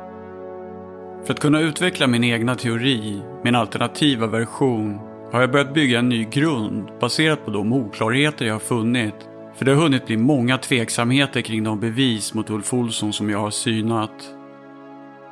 [1.26, 5.00] För att kunna utveckla min egna teori, min alternativa version,
[5.32, 9.29] har jag börjat bygga en ny grund baserat på de oklarheter jag har funnit
[9.60, 13.40] för det har hunnit bli många tveksamheter kring de bevis mot Ulf Olsson som jag
[13.40, 14.34] har synat.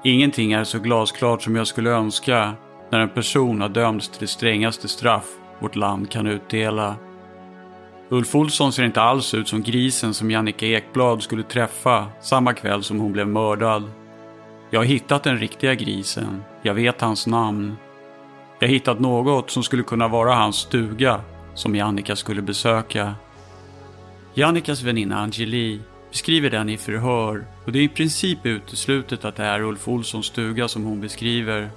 [0.03, 2.53] Ingenting är så glasklart som jag skulle önska
[2.91, 5.25] när en person har dömts till det strängaste straff
[5.59, 6.95] vårt land kan utdela.
[8.09, 12.83] Ulf Olsson ser inte alls ut som grisen som Jannica Ekblad skulle träffa samma kväll
[12.83, 13.91] som hon blev mördad.
[14.69, 16.43] Jag har hittat den riktiga grisen.
[16.61, 17.75] Jag vet hans namn.
[18.59, 21.21] Jag har hittat något som skulle kunna vara hans stuga
[21.53, 23.15] som Jannica skulle besöka.
[24.37, 29.43] Jannikas väninna Angeli beskriver den i förhör och det är i princip uteslutet att det
[29.43, 31.69] är Ulf Olssons stuga som hon beskriver.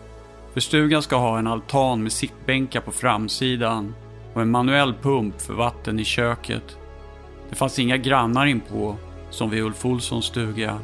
[0.52, 3.94] För stugan ska ha en altan med sittbänkar på framsidan
[4.34, 6.78] och en manuell pump för vatten i köket.
[7.50, 8.96] Det fanns inga grannar inpå,
[9.30, 10.78] som vid Ulf Olssons stuga.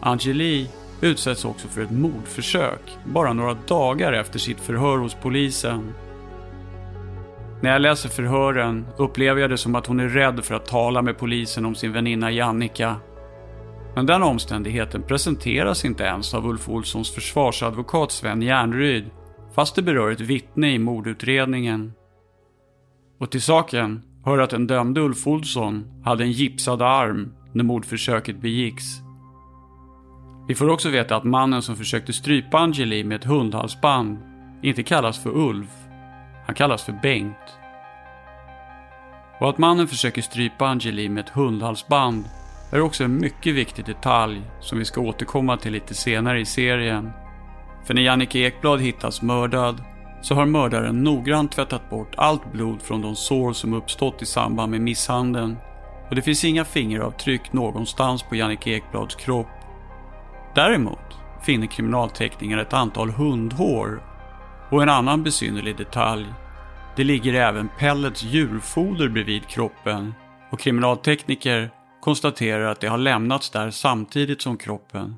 [0.00, 0.68] Angeli
[1.00, 5.94] utsätts också för ett mordförsök bara några dagar efter sitt förhör hos polisen
[7.62, 11.02] när jag läser förhören upplever jag det som att hon är rädd för att tala
[11.02, 12.96] med polisen om sin väninna Jannica.
[13.94, 19.10] Men den omständigheten presenteras inte ens av Ulf Olssons försvarsadvokat Sven Järnryd,
[19.54, 21.92] fast det berör ett vittne i mordutredningen.
[23.20, 28.40] Och till saken hör att den dömde Ulf Olsson hade en gipsad arm när mordförsöket
[28.40, 28.84] begicks.
[30.48, 34.18] Vi får också veta att mannen som försökte strypa Angeli med ett hundhalsband
[34.62, 35.85] inte kallas för Ulf.
[36.46, 37.58] Han kallas för Bengt.
[39.40, 42.24] Och att mannen försöker strypa Angeli med ett hundhalsband
[42.72, 47.12] är också en mycket viktig detalj som vi ska återkomma till lite senare i serien.
[47.84, 49.82] För när Jannike Ekblad hittas mördad
[50.22, 54.70] så har mördaren noggrant tvättat bort allt blod från de sår som uppstått i samband
[54.70, 55.56] med misshandeln
[56.08, 59.46] och det finns inga fingeravtryck någonstans på Jannike Ekblads kropp.
[60.54, 64.02] Däremot finner kriminalteknikerna ett antal hundhår
[64.70, 66.26] och en annan besynnerlig detalj.
[66.96, 70.14] Det ligger även pellets djurfoder bredvid kroppen
[70.52, 75.14] och kriminaltekniker konstaterar att det har lämnats där samtidigt som kroppen.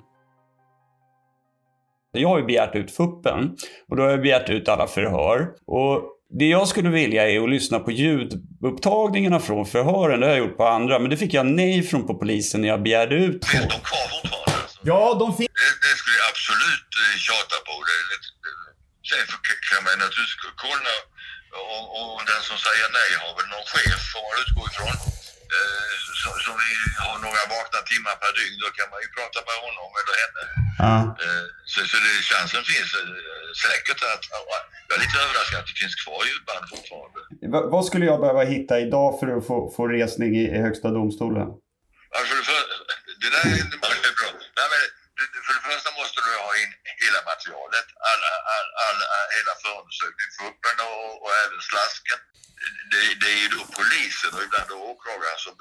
[2.13, 3.57] Jag har ju begärt ut fuppen
[3.89, 5.49] och då har jag begärt ut alla förhör.
[5.67, 6.03] Och
[6.39, 10.21] det jag skulle vilja är att lyssna på ljudupptagningarna från förhören.
[10.21, 12.69] Det har jag gjort på andra, men det fick jag nej från på polisen när
[12.69, 13.47] jag begärde ut.
[13.47, 14.59] Finns de kvar fortfarande?
[14.83, 15.51] Ja, de finns.
[15.61, 17.75] Det, det skulle jag absolut eh, tjata på.
[17.89, 18.38] Det, det,
[19.09, 19.23] sen
[19.71, 20.95] kan man naturligtvis kolla
[21.77, 24.97] om, om den som säger nej har väl någon chef, får man utgå ifrån.
[25.57, 25.93] Eh,
[26.23, 26.57] som, som
[27.07, 30.43] har några vakna timmar per dygn, då kan man ju prata med honom eller henne.
[30.85, 30.95] Ja.
[31.25, 34.25] Eh, Så, så det, chansen finns eh, säkert att...
[34.89, 37.21] Jag är lite överraskad att det finns kvar ljudband fortfarande.
[37.53, 40.89] Va, vad skulle jag behöva hitta idag för att få, få resning i, i Högsta
[40.99, 41.49] domstolen?
[42.19, 42.61] Alltså, för,
[43.23, 44.31] det där är inte bra.
[44.59, 44.83] Nej, men,
[45.47, 46.73] för det första måste du ha in
[47.05, 49.07] hela materialet, alla, alla, alla,
[49.37, 52.21] hela förundersökningen, fuppen och, och även slasken.
[52.91, 55.55] Det, det är ju då polisen och ibland åklagaren som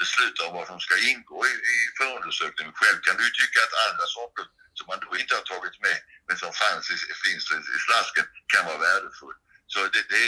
[0.00, 2.72] beslutar om vad som ska ingå i, i förundersökningen.
[2.80, 4.44] Själv kan du ju tycka att andra saker
[4.76, 8.26] som man då inte har tagit med, men som fanns i, finns i, i slasken,
[8.52, 9.40] kan vara värdefullt.
[9.72, 10.26] Så det, det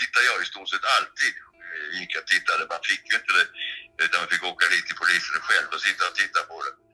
[0.00, 1.34] tittar jag i stort sett alltid
[1.64, 2.62] eh, gick och tittade.
[2.74, 3.48] Man fick ju inte det,
[4.04, 6.87] utan man fick åka dit till polisen själv och sitta och titta på det.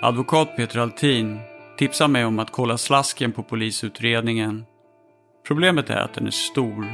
[0.00, 1.38] Advokat Peter Altin
[1.78, 4.64] tipsar mig om att kolla slasken på polisutredningen.
[5.46, 6.86] Problemet är att den är stor.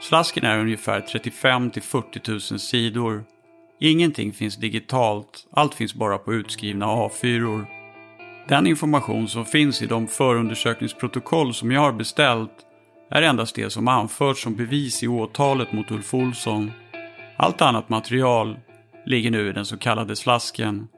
[0.00, 3.24] Slasken är ungefär 35 till 40 000 sidor.
[3.80, 7.64] Ingenting finns digitalt, allt finns bara på utskrivna A4.
[8.48, 12.52] Den information som finns i de förundersökningsprotokoll som jag har beställt
[13.10, 16.72] är endast det som anförts som bevis i åtalet mot Ulf Olsson.
[17.36, 18.58] Allt annat material
[19.06, 20.88] ligger nu i den så kallade slasken.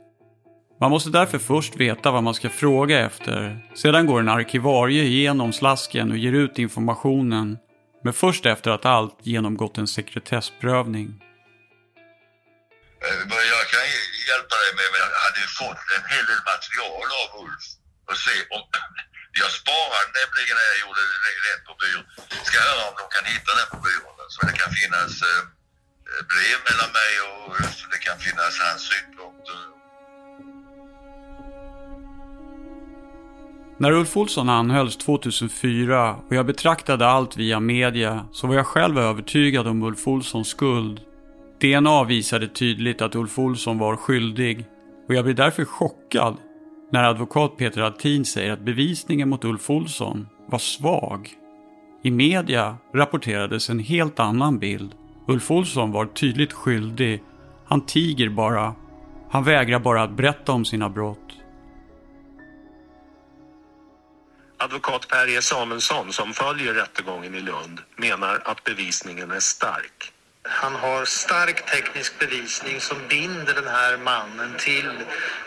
[0.83, 3.39] Man måste därför först veta vad man ska fråga efter.
[3.83, 7.59] Sedan går en arkivarie igenom slasken och ger ut informationen.
[8.05, 11.09] Men först efter att allt genomgått en sekretessprövning.
[13.07, 13.85] Eh, vad jag kan
[14.31, 17.65] hjälpa dig med, men jag hade ju fått en hel del material av Ulf
[18.09, 18.63] och se om...
[19.43, 22.07] Jag sparade nämligen när jag gjorde det rätt på byrån.
[22.49, 24.17] Ska höra om de kan hitta den på byrån.
[24.35, 25.43] Så det kan finnas eh,
[26.11, 27.79] eh, brev mellan mig och Ulf.
[27.93, 29.80] Det kan finnas hans synpunkter.
[33.81, 38.99] När Ulf Olsson anhölls 2004 och jag betraktade allt via media så var jag själv
[38.99, 41.01] övertygad om Ulf Olssons skuld.
[41.61, 44.67] DNA visade tydligt att Ulf Olsson var skyldig
[45.09, 46.37] och jag blir därför chockad
[46.93, 51.31] när advokat Peter Altin säger att bevisningen mot Ulf Olsson var svag.
[52.03, 54.95] I media rapporterades en helt annan bild.
[55.29, 57.23] Ulf Olsson var tydligt skyldig.
[57.65, 58.75] Han tiger bara.
[59.31, 61.40] Han vägrar bara att berätta om sina brott.
[64.63, 70.13] Advokat Per E Samuelsson som följer rättegången i Lund menar att bevisningen är stark.
[70.43, 74.91] Han har stark teknisk bevisning som binder den här mannen till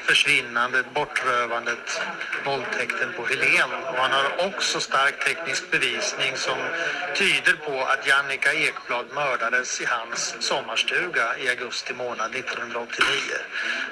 [0.05, 2.01] försvinnandet, bortrövandet,
[2.45, 3.69] våldtäkten på Helen.
[3.73, 6.57] Och han har också stark teknisk bevisning som
[7.15, 13.07] tyder på att Jannica Ekblad mördades i hans sommarstuga i augusti månad 1989.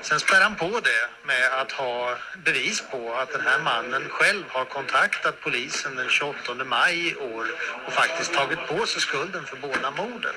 [0.02, 4.44] Sen spär han på det med att ha bevis på att den här mannen själv
[4.50, 7.46] har kontaktat polisen den 28 maj i år
[7.88, 10.36] och faktiskt tagit på sig skulden för båda morden.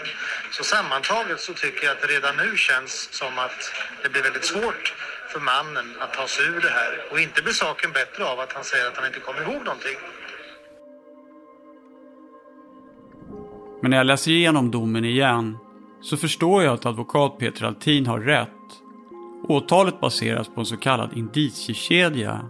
[0.57, 3.61] Så sammantaget så tycker jag att det redan nu känns som att
[4.03, 4.95] det blir väldigt svårt
[5.33, 6.93] för mannen att ta sig ur det här.
[7.11, 9.97] Och inte blir saken bättre av att han säger att han inte kommer ihåg någonting.
[13.83, 15.59] Men när jag läser igenom domen igen
[16.01, 18.49] så förstår jag att advokat Peter Altin har rätt.
[19.49, 22.41] Åtalet baseras på en så kallad indiciekedja.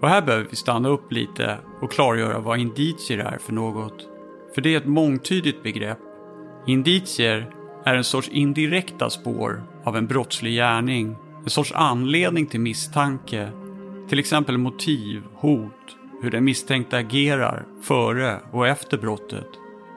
[0.00, 4.08] Och här behöver vi stanna upp lite och klargöra vad indicier är för något.
[4.54, 6.05] För det är ett mångtydigt begrepp.
[6.66, 7.50] Indicier
[7.84, 11.16] är en sorts indirekta spår av en brottslig gärning.
[11.44, 13.50] En sorts anledning till misstanke.
[14.08, 19.48] Till exempel motiv, hot, hur den misstänkte agerar före och efter brottet.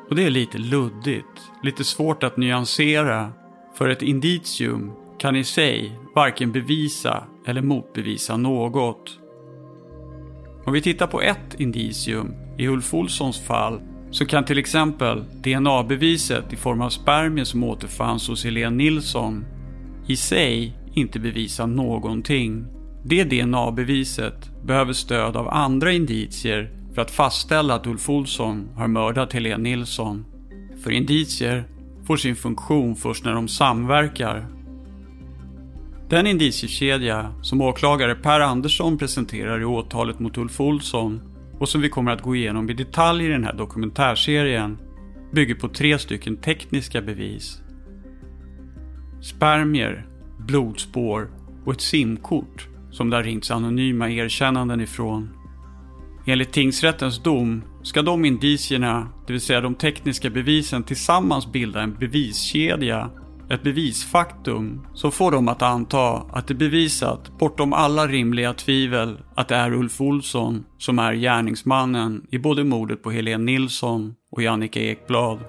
[0.10, 3.32] Och det är lite luddigt, lite svårt att nyansera.
[3.76, 9.20] För ett indicium kan i sig varken bevisa eller motbevisa något.
[10.66, 13.82] Om vi tittar på ett indicium i Ulf Olssons fall
[14.12, 19.46] så kan till exempel DNA-beviset i form av spermier som återfanns hos Helene Nilsson
[20.08, 22.66] i sig inte bevisa någonting.
[23.04, 29.34] Det DNA-beviset behöver stöd av andra indicier för att fastställa att Ulf Olsson har mördat
[29.34, 30.26] Helene Nilsson.
[30.84, 31.64] För indicier
[32.06, 34.48] får sin funktion först när de samverkar.
[36.10, 41.29] Den indiciekedja som åklagare Per Andersson presenterar i åtalet mot Ulf Olsson
[41.60, 44.78] och som vi kommer att gå igenom i detalj i den här dokumentärserien
[45.32, 47.62] bygger på tre stycken tekniska bevis.
[49.22, 50.06] Spermier,
[50.38, 51.30] blodspår
[51.66, 55.30] och ett simkort som det har ringts anonyma erkännanden ifrån.
[56.26, 61.94] Enligt tingsrättens dom ska de indicierna, det vill säga de tekniska bevisen tillsammans bilda en
[61.94, 63.10] beviskedja,
[63.50, 69.18] ett bevisfaktum som får dem att anta att det är bevisat bortom alla rimliga tvivel
[69.36, 74.42] att det är Ulf Olsson som är gärningsmannen i både mordet på Helene Nilsson och
[74.42, 75.40] Jannica Ekblad.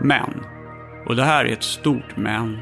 [0.00, 0.42] Men,
[1.06, 2.58] och det här är ett stort men,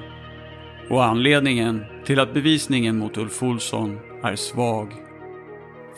[0.91, 4.93] och anledningen till att bevisningen mot Ulf Olsson är svag.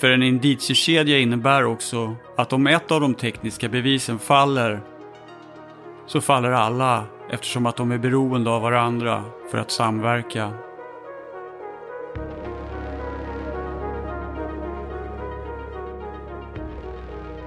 [0.01, 4.81] För en indiciekedja innebär också att om ett av de tekniska bevisen faller
[6.13, 10.51] så faller alla eftersom att de är beroende av varandra för att samverka.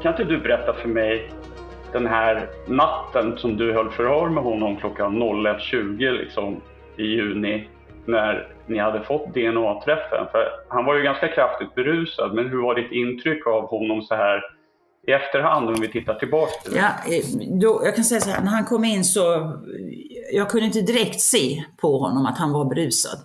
[0.01, 1.31] Kan inte du berätta för mig
[1.91, 6.61] den här natten som du höll förhör med honom klockan 01.20 liksom,
[6.97, 7.69] i juni
[8.05, 10.25] när ni hade fått DNA-träffen?
[10.31, 14.15] För han var ju ganska kraftigt berusad, men hur var ditt intryck av honom så
[14.15, 14.54] här
[15.07, 16.71] i efterhand om vi tittar tillbaka?
[16.75, 17.25] Ja, eh,
[17.61, 19.53] då, jag kan säga så här, när han kom in så,
[20.31, 23.19] jag kunde inte direkt se på honom att han var berusad.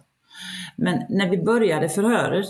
[0.76, 2.46] Men när vi började förhöret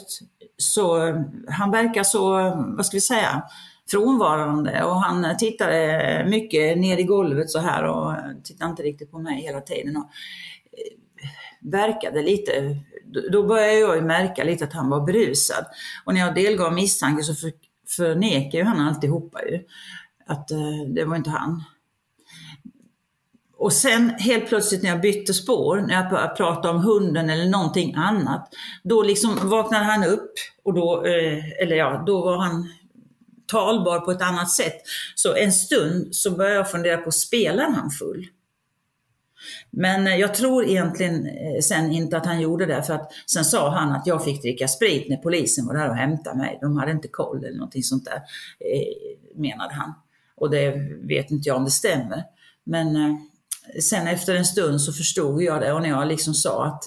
[0.56, 1.14] så,
[1.48, 2.32] han verkar så,
[2.76, 3.42] vad ska vi säga,
[3.90, 8.14] frånvarande och han tittade mycket ner i golvet så här och
[8.44, 9.96] tittade inte riktigt på mig hela tiden.
[9.96, 12.76] Och eh, verkade lite,
[13.32, 15.64] då började jag ju märka lite att han var berusad.
[16.04, 17.34] Och när jag delgav misstanke så
[17.96, 19.60] förnekar ju han alltihopa ju.
[20.26, 21.64] Att eh, det var inte han.
[23.56, 27.48] Och sen helt plötsligt när jag bytte spår, när jag började prata om hunden eller
[27.48, 28.48] någonting annat,
[28.82, 30.32] då liksom vaknade han upp
[30.64, 32.68] och då, eh, eller ja, då var han
[33.46, 34.76] talbar på ett annat sätt.
[35.14, 38.26] Så en stund så började jag fundera på, spelar han full?
[39.70, 43.44] Men eh, jag tror egentligen eh, sen inte att han gjorde det för att sen
[43.44, 46.58] sa han att jag fick dricka sprit när polisen var där och hämtade mig.
[46.60, 48.22] De hade inte koll eller någonting sånt där,
[48.72, 49.94] eh, menade han.
[50.36, 52.24] Och det vet inte jag om det stämmer.
[52.64, 53.18] Men
[53.80, 56.82] sen efter en stund så förstod jag det och när jag liksom sa att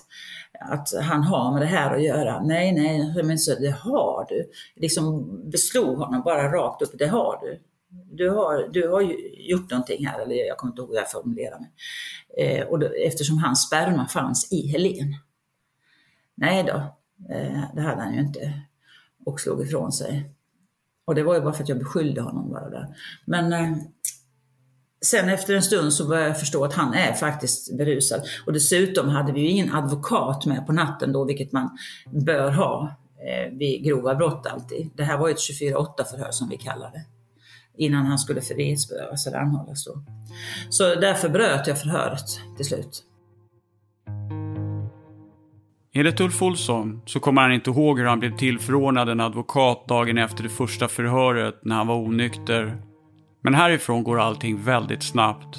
[0.60, 2.44] att han har med det här att göra.
[2.44, 4.50] Nej, nej, men så, det har du.
[4.76, 7.60] Liksom beslog honom bara rakt upp, det har du
[8.12, 9.02] du har, du har
[9.50, 11.72] gjort någonting här, eller jag kommer inte ihåg hur jag formulerade mig.
[12.38, 15.16] Eh, och då, eftersom hans sperma fanns i Helen.
[16.36, 16.76] Nej då,
[17.36, 18.54] eh, det hade han ju inte.
[19.26, 20.30] Och slog ifrån sig.
[21.06, 22.96] Och det var ju bara för att jag beskyllde honom bara där.
[23.26, 23.78] Men eh,
[25.06, 28.22] sen efter en stund så började jag förstå att han är faktiskt berusad.
[28.46, 31.78] Och dessutom hade vi ju ingen advokat med på natten då, vilket man
[32.12, 32.96] bör ha
[33.28, 34.90] eh, vid grova brott alltid.
[34.96, 37.06] Det här var ju ett 24-8 förhör som vi kallar det
[37.78, 40.04] innan han skulle frihetsberövas eller anhållas då.
[40.70, 43.04] Så därför bröt jag förhöret till slut.
[45.96, 50.18] Enligt Ulf Olsson så kommer han inte ihåg hur han blev tillförordnad en advokat dagen
[50.18, 52.78] efter det första förhöret när han var onykter.
[53.42, 55.58] Men härifrån går allting väldigt snabbt.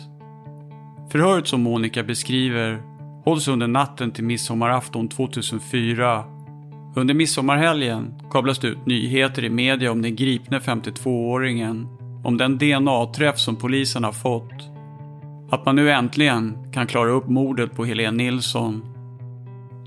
[1.13, 2.83] Förhöret som Monica beskriver
[3.25, 6.25] hålls under natten till midsommarafton 2004.
[6.97, 11.87] Under midsommarhelgen kablas det ut nyheter i media om den gripne 52-åringen
[12.25, 14.71] om den DNA-träff som polisen har fått.
[15.51, 18.83] Att man nu äntligen kan klara upp mordet på Helene Nilsson.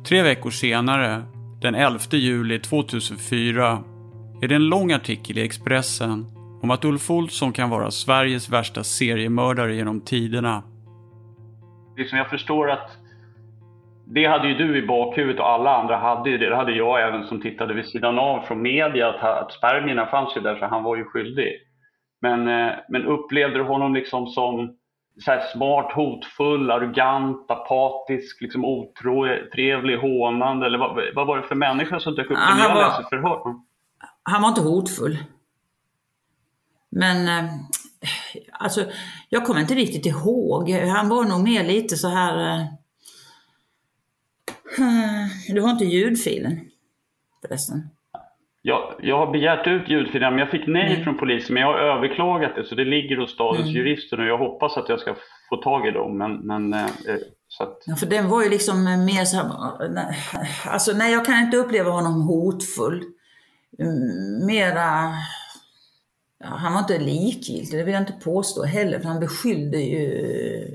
[0.07, 1.23] Tre veckor senare,
[1.61, 3.83] den 11 juli 2004,
[4.41, 6.25] är det en lång artikel i Expressen
[6.61, 10.63] om att Ulf Olsson kan vara Sveriges värsta seriemördare genom tiderna.
[11.97, 12.89] Liksom jag förstår att
[14.05, 16.49] det hade ju du i bakhuvudet och alla andra hade ju det.
[16.49, 20.37] Det hade jag även som tittade vid sidan av från media att, att spermierna fanns
[20.37, 21.66] ju där så han var ju skyldig.
[22.21, 24.75] Men, eh, men upplevde du honom liksom som
[25.25, 30.65] så smart, hotfull, arrogant, apatisk, liksom otrevlig, hånande?
[30.65, 33.55] Eller vad, vad var det för människa som dök upp när jag läste förhör?
[34.23, 35.17] Han var inte hotfull.
[36.89, 37.51] Men eh,
[38.51, 38.85] alltså,
[39.29, 40.69] jag kommer inte riktigt ihåg.
[40.69, 42.59] Han var nog mer lite så här...
[42.59, 42.65] Eh,
[45.53, 46.59] Du har inte ljudfilen
[47.41, 47.89] förresten?
[48.67, 51.03] Jag, jag har begärt ut ljudfilen men jag fick nej mm.
[51.03, 53.75] från polisen men jag har överklagat det så det ligger hos stadens mm.
[53.75, 55.15] jurister och jag hoppas att jag ska
[55.49, 56.17] få tag i dem.
[56.17, 56.89] Men, men, eh,
[57.47, 57.83] så att...
[57.85, 59.37] ja, för den var ju liksom mer så
[60.65, 63.03] alltså nej jag kan inte uppleva honom hotfull.
[63.79, 65.13] Mm, mera
[66.39, 70.05] Ja, han var inte likgiltig, det vill jag inte påstå heller, för han beskyllde ju,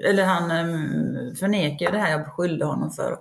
[0.09, 0.49] eller han
[1.37, 3.19] förnekade det här jag beskyllde honom för.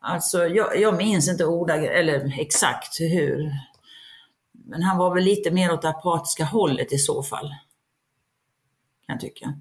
[0.00, 3.52] Alltså, jag, jag minns inte ordagrant, eller exakt hur,
[4.66, 7.48] men han var väl lite mer åt det apatiska hållet i så fall.
[9.06, 9.52] Kan jag tycka.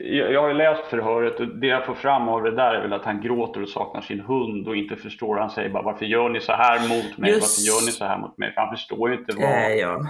[0.00, 2.92] Jag har ju läst förhöret och det jag får fram av det där är väl
[2.92, 5.36] att han gråter och saknar sin hund och inte förstår.
[5.36, 7.30] Han säger bara varför gör ni så här mot mig?
[7.30, 7.42] Just...
[7.42, 8.54] Varför gör ni så här mot mig?
[8.54, 9.44] För han förstår ju inte vad...
[9.44, 10.06] Äh, ja.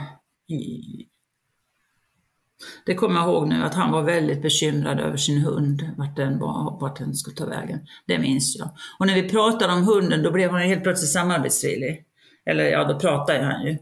[2.87, 6.39] Det kommer jag ihåg nu att han var väldigt bekymrad över sin hund, vart den,
[6.39, 7.81] var, vart den skulle ta vägen.
[8.07, 8.69] Det minns jag.
[8.99, 12.05] Och när vi pratade om hunden då blev han helt plötsligt samarbetsvillig.
[12.49, 13.79] Eller ja, då pratade han ju.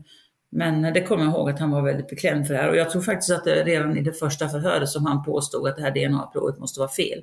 [0.51, 2.71] Men det kommer jag ihåg att han var väldigt beklämd för det här.
[2.71, 5.77] Och jag tror faktiskt att det redan i det första förhöret som han påstod att
[5.77, 7.23] det här DNA-provet måste vara fel.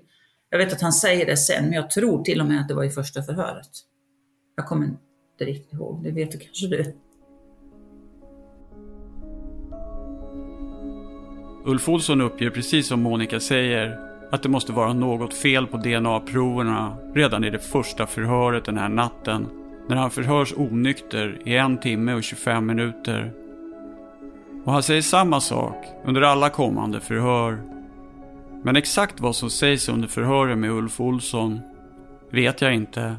[0.50, 2.74] Jag vet att han säger det sen, men jag tror till och med att det
[2.74, 3.70] var i första förhöret.
[4.56, 4.98] Jag kommer inte
[5.40, 6.96] riktigt ihåg, det vet du kanske du.
[11.66, 14.00] Ulf Olsson uppger precis som Monica säger
[14.32, 18.90] att det måste vara något fel på DNA-proverna redan i det första förhöret den här
[18.90, 23.32] natten när han förhörs onykter i en timme och 25 minuter.
[24.66, 27.62] Och han säger samma sak under alla kommande förhör.
[28.64, 31.60] Men exakt vad som sägs under förhören med Ulf Olsson
[32.30, 33.16] vet jag inte.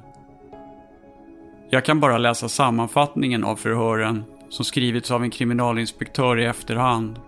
[1.71, 7.21] Jag kan bara läsa sammanfattningen av förhören som skrivits av en kriminalinspektör i efterhand.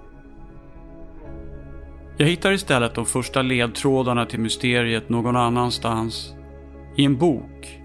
[2.17, 6.35] Jag hittar istället de första ledtrådarna till mysteriet någon annanstans.
[6.97, 7.81] I en bok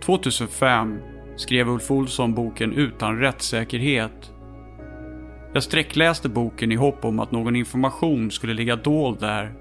[0.00, 0.98] 2005
[1.36, 4.32] skrev Ulf Olsson boken Utan rättssäkerhet.
[5.52, 9.52] Jag sträckläste boken i hopp om att någon information skulle ligga dold där.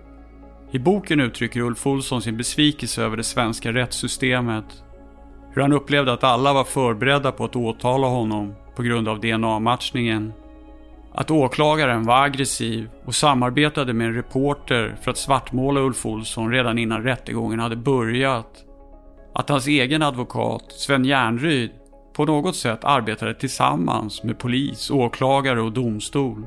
[0.71, 4.83] I boken uttrycker Ulf Olsson sin besvikelse över det svenska rättssystemet.
[5.53, 10.33] Hur han upplevde att alla var förberedda på att åtala honom på grund av DNA-matchningen.
[11.13, 16.77] Att åklagaren var aggressiv och samarbetade med en reporter för att svartmåla Ulf Olsson redan
[16.77, 18.65] innan rättegången hade börjat
[19.39, 21.71] att hans egen advokat Sven Järnryd
[22.13, 26.45] på något sätt arbetade tillsammans med polis, åklagare och domstol.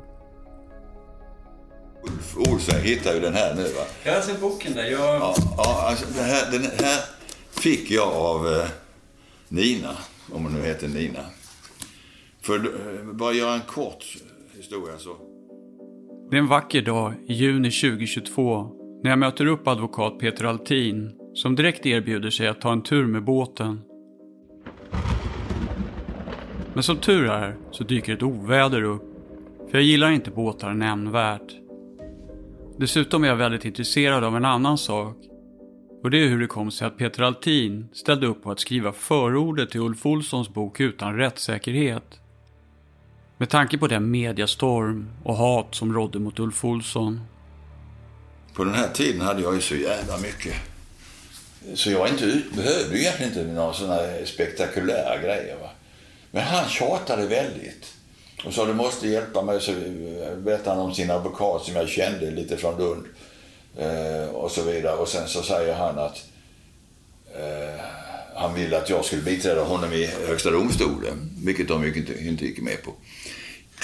[2.02, 3.84] Ulf Olsson hittar ju den här nu va?
[4.02, 4.84] Jag har sett boken där.
[4.84, 5.00] Jag...
[5.00, 7.00] Ja, ja alltså den, här, den här
[7.50, 8.68] fick jag av eh,
[9.48, 9.96] Nina,
[10.32, 11.20] om hon nu heter Nina.
[12.40, 14.04] För eh, bara göra en kort
[14.56, 15.16] historia så.
[16.30, 18.70] Det är en vacker dag i juni 2022
[19.02, 23.06] när jag möter upp advokat Peter Altin som direkt erbjuder sig att ta en tur
[23.06, 23.80] med båten.
[26.74, 29.02] Men som tur är så dyker ett oväder upp,
[29.70, 31.56] för jag gillar inte båtar nämnvärt.
[32.76, 35.16] Dessutom är jag väldigt intresserad av en annan sak.
[36.02, 38.92] Och det är hur det kom sig att Peter Altin ställde upp på att skriva
[38.92, 42.20] förordet till Ulf Olssons bok Utan rättssäkerhet.
[43.38, 47.20] Med tanke på den mediastorm och hat som rådde mot Ulf Olsson.
[48.54, 50.71] På den här tiden hade jag ju så jävla mycket
[51.74, 55.56] så jag inte ut, behövde egentligen inte några sådana spektakulära grejer.
[55.60, 55.70] Va?
[56.30, 57.94] Men han tjatade väldigt.
[58.44, 59.60] Och sa du måste hjälpa mig.
[59.60, 59.72] Så
[60.36, 63.06] berättade han om sin advokat som jag kände lite från Lund.
[63.78, 64.96] Eh, och så vidare.
[64.96, 66.24] Och sen så säger han att
[67.34, 67.84] eh,
[68.34, 71.30] han ville att jag skulle biträda honom i Högsta domstolen.
[71.44, 72.94] Vilket de inte, inte gick med på.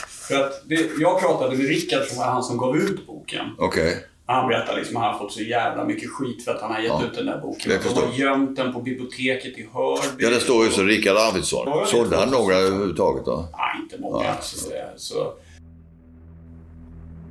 [0.09, 3.47] För att det, jag pratade med Rickard som var han som gav ut boken.
[3.59, 3.89] Okej.
[3.89, 4.03] Okay.
[4.31, 6.79] Han berättar liksom att han har fått så jävla mycket skit för att han har
[6.79, 7.73] gett ja, ut den där boken.
[7.95, 10.25] De har gömt den på biblioteket i Hörby.
[10.25, 11.87] Ja, det står ju så Rickard Arvidsson.
[11.87, 13.49] Sålde han några överhuvudtaget då?
[13.53, 14.25] Nej, inte många.
[14.25, 14.31] Ja.
[14.31, 15.33] Alltså, så.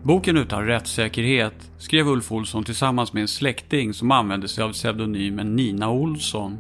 [0.03, 5.55] Boken Utan rättssäkerhet skrev Ulf Olsson tillsammans med en släkting som använde sig av pseudonymen
[5.55, 6.57] Nina Olsson.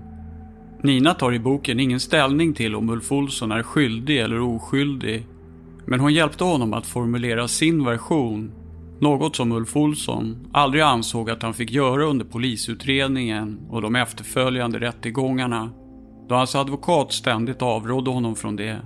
[0.81, 5.25] Nina tar i boken ingen ställning till om Ulf Olsson är skyldig eller oskyldig.
[5.85, 8.51] Men hon hjälpte honom att formulera sin version
[9.01, 14.79] något som Ulf Olsson aldrig ansåg att han fick göra under polisutredningen och de efterföljande
[14.79, 15.69] rättegångarna,
[16.27, 18.81] då hans advokat ständigt avrådde honom från det.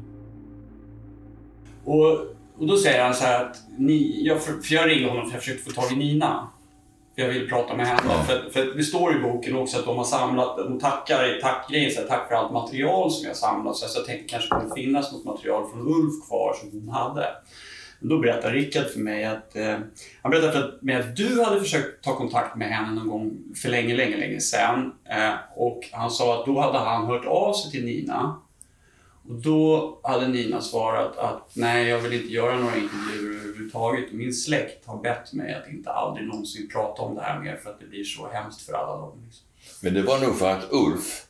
[1.85, 2.11] Och,
[2.57, 5.33] och då säger han så här att, ni, jag, för, för jag ringer honom för
[5.33, 6.47] jag försökte få tag i Nina.
[7.15, 8.01] För jag vill prata med henne.
[8.05, 8.23] Ja.
[8.23, 11.91] För, för det står i boken också att de har samlat, de tackar i tackgrejen,
[11.91, 13.75] så här, tack för allt material som jag samlat.
[13.75, 17.27] Så jag tänkte kanske det kommer finnas något material från Ulf kvar som hon hade.
[18.03, 19.77] Då berättade Rickard för mig att, eh,
[20.21, 23.69] han berättade för mig att du hade försökt ta kontakt med henne någon gång för
[23.69, 24.93] länge, länge, länge sedan.
[25.05, 28.41] Eh, och han sa att då hade han hört av sig till Nina.
[29.29, 34.11] Och då hade Nina svarat att nej, jag vill inte göra några intervjuer överhuvudtaget.
[34.11, 37.69] Min släkt har bett mig att inte aldrig någonsin prata om det här mer för
[37.69, 39.11] att det blir så hemskt för alla dem.
[39.25, 39.45] Liksom.
[39.81, 41.25] Men det var nog för att Ulf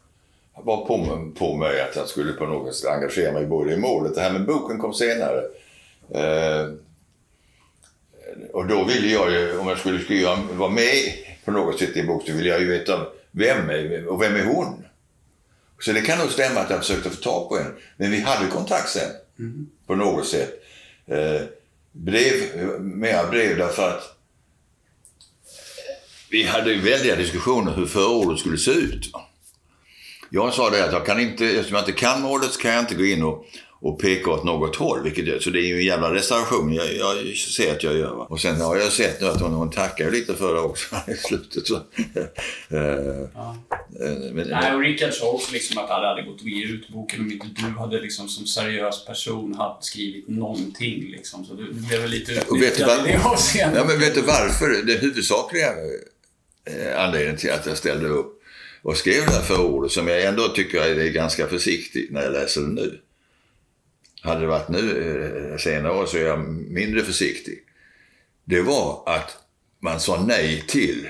[0.64, 4.16] var på, på mig att jag skulle på något sätt engagera mig både i målet.
[4.16, 5.42] Det här med boken kom senare.
[6.16, 6.74] Eh,
[8.54, 11.14] och då ville jag ju, om jag skulle skriva, vara med
[11.46, 14.36] på något sätt i en bok så ville jag ju veta vem är och vem
[14.36, 14.86] är hon?
[15.80, 17.76] Så det kan nog stämma att jag försökte få tag på en.
[17.98, 19.10] Men vi hade kontakt sen.
[19.40, 19.70] Mm.
[19.88, 20.64] På något sätt.
[21.08, 21.42] Eh,
[21.92, 22.34] brev,
[22.80, 24.18] mera brev därför att
[26.30, 29.12] vi hade ju väldiga diskussioner hur förordet skulle se ut.
[30.30, 32.80] Jag sa det att jag kan inte, eftersom jag inte kan målet så kan jag
[32.80, 33.46] inte gå in och,
[33.82, 35.04] och peka åt något håll.
[35.04, 38.16] Vilket jag, så det är ju en jävla reservation jag, jag ser att jag gör.
[38.16, 38.28] Va?
[38.30, 41.14] Och sen har jag sett nu att hon, hon tackar lite för det också i
[41.14, 41.68] slutet.
[41.68, 41.76] Så.
[41.76, 43.58] Eh, Ja.
[44.02, 46.90] eh, men, Nej, och Rickard sa också liksom att det hade gått att ge ut
[46.90, 51.12] boken om inte du hade liksom som seriös person hade skrivit någonting.
[51.12, 51.46] Liksom.
[51.46, 53.08] Så du, du blev lite Och vet du, utnyttjad var...
[53.08, 53.78] i det avseendet.
[53.78, 54.84] ja, men vet du varför?
[54.86, 55.68] Det huvudsakliga
[56.66, 58.42] eh, anledningen till att jag ställde upp
[58.84, 62.62] och skrev det här förordet som jag ändå tycker är ganska försiktigt när jag läser
[62.62, 63.00] det nu.
[64.22, 67.60] Hade det varit nu eh, senare år så är jag mindre försiktig.
[68.46, 69.38] Det var att
[69.80, 71.10] man sa nej till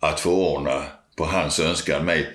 [0.00, 0.84] att förordna
[1.16, 2.28] på hans önskan mig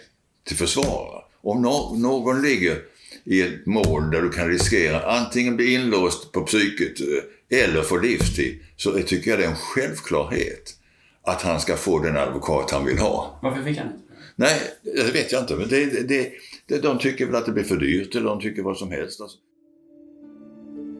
[0.47, 1.23] till försvarare.
[1.41, 2.81] Om no någon ligger
[3.23, 7.97] i ett mål där du kan riskera antingen bli inlåst på psyket eh, eller få
[7.97, 10.75] livstid så tycker jag det är en självklarhet
[11.23, 13.39] att han ska få den advokat han vill ha.
[13.41, 13.99] Varför fick han inte?
[14.35, 15.55] Nej, det vet jag inte.
[15.55, 16.31] Men det, det,
[16.65, 19.19] det, de tycker väl att det blir för dyrt eller de tycker vad som helst.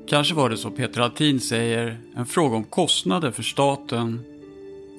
[0.09, 4.21] Kanske var det så Peter Altin säger, en fråga om kostnader för staten.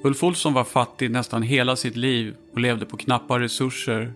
[0.03, 4.13] Ulf Olsson var fattig nästan hela sitt liv och levde på knappa resurser.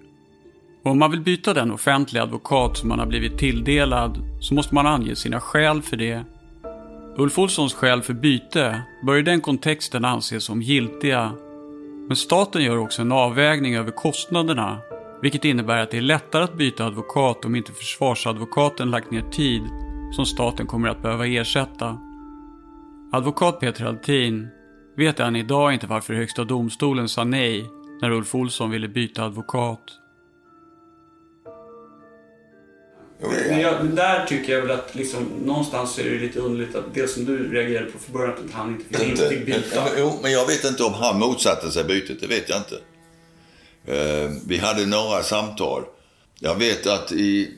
[0.84, 4.76] Och om man vill byta den offentliga advokat som man har blivit tilldelad så måste
[4.76, 6.24] man ange sina skäl för det.
[7.18, 11.32] Ulf Olssons skäl för byte bör i den kontexten anses som giltiga.
[12.08, 14.78] Men staten gör också en avvägning över kostnaderna,
[15.22, 19.62] vilket innebär att det är lättare att byta advokat om inte försvarsadvokaten lagt ner tid
[20.12, 21.98] som staten kommer att behöva ersätta.
[23.12, 24.48] Advokat Peter Altin
[24.98, 27.66] vet än idag inte varför Högsta domstolen sa nej
[28.02, 29.82] när Ulf Olsson ville byta advokat.
[33.50, 36.94] Men, jag, men där tycker jag väl att liksom, någonstans är det lite underligt att
[36.94, 39.84] det som du reagerade på för början, att han inte fick, inte fick byta.
[39.98, 42.22] Jo, men jag vet inte om han motsatte sig bytet.
[42.22, 42.76] Det vet jag inte.
[43.86, 45.84] Eh, vi hade några samtal.
[46.40, 47.58] Jag vet att i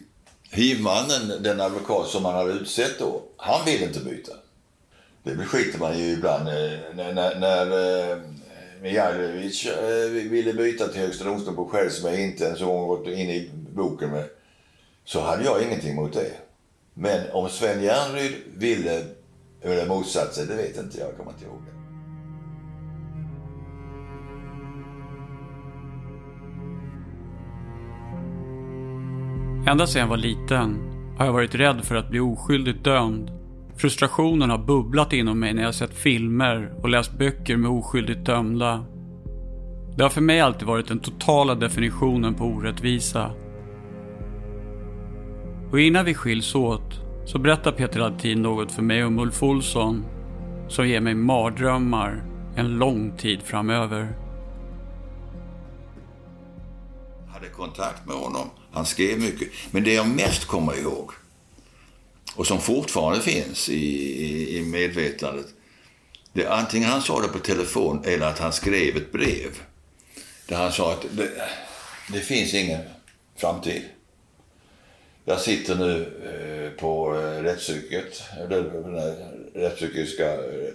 [0.52, 4.34] hivmannen, den advokat som man hade utsett då, han ville inte byta.
[5.24, 6.48] Det skiter man ju ibland.
[6.48, 8.18] Eh, när, när, när eh,
[8.82, 12.88] Mijailovic eh, ville byta till Högsta domstolen på skäl som jag inte ens en gång
[12.88, 14.26] gått in i boken med,
[15.06, 16.32] så hade jag ingenting mot det.
[16.94, 19.06] Men om Sven Järnryd ville
[19.62, 21.08] eller motsatt sig, det vet inte jag.
[21.08, 21.77] Jag kommer inte ihåg det.
[29.68, 30.80] Ända sedan jag var liten
[31.18, 33.32] har jag varit rädd för att bli oskyldigt dömd.
[33.78, 38.86] Frustrationen har bubblat inom mig när jag sett filmer och läst böcker med oskyldigt dömda.
[39.98, 43.32] Det har för mig alltid varit den totala definitionen på orättvisa.
[45.72, 50.06] Och innan vi skiljs åt så berättar Peter Altin något för mig om Ulf Olsson
[50.68, 52.24] som ger mig mardrömmar
[52.56, 54.18] en lång tid framöver.
[57.26, 58.50] Jag hade kontakt med honom.
[58.78, 59.48] Han skrev mycket.
[59.72, 61.12] Men det jag mest kommer ihåg
[62.36, 63.74] och som fortfarande finns i,
[64.24, 65.46] i, i medvetandet.
[66.34, 69.62] Det är antingen han sa det på telefon eller att han skrev ett brev.
[70.48, 71.30] Där han sa att det,
[72.14, 72.82] det finns ingen
[73.36, 73.82] framtid.
[75.26, 78.96] Jag sitter nu eh, på eh, rättspsyket, den
[79.54, 80.34] rättspsykiska...
[80.34, 80.74] Eh,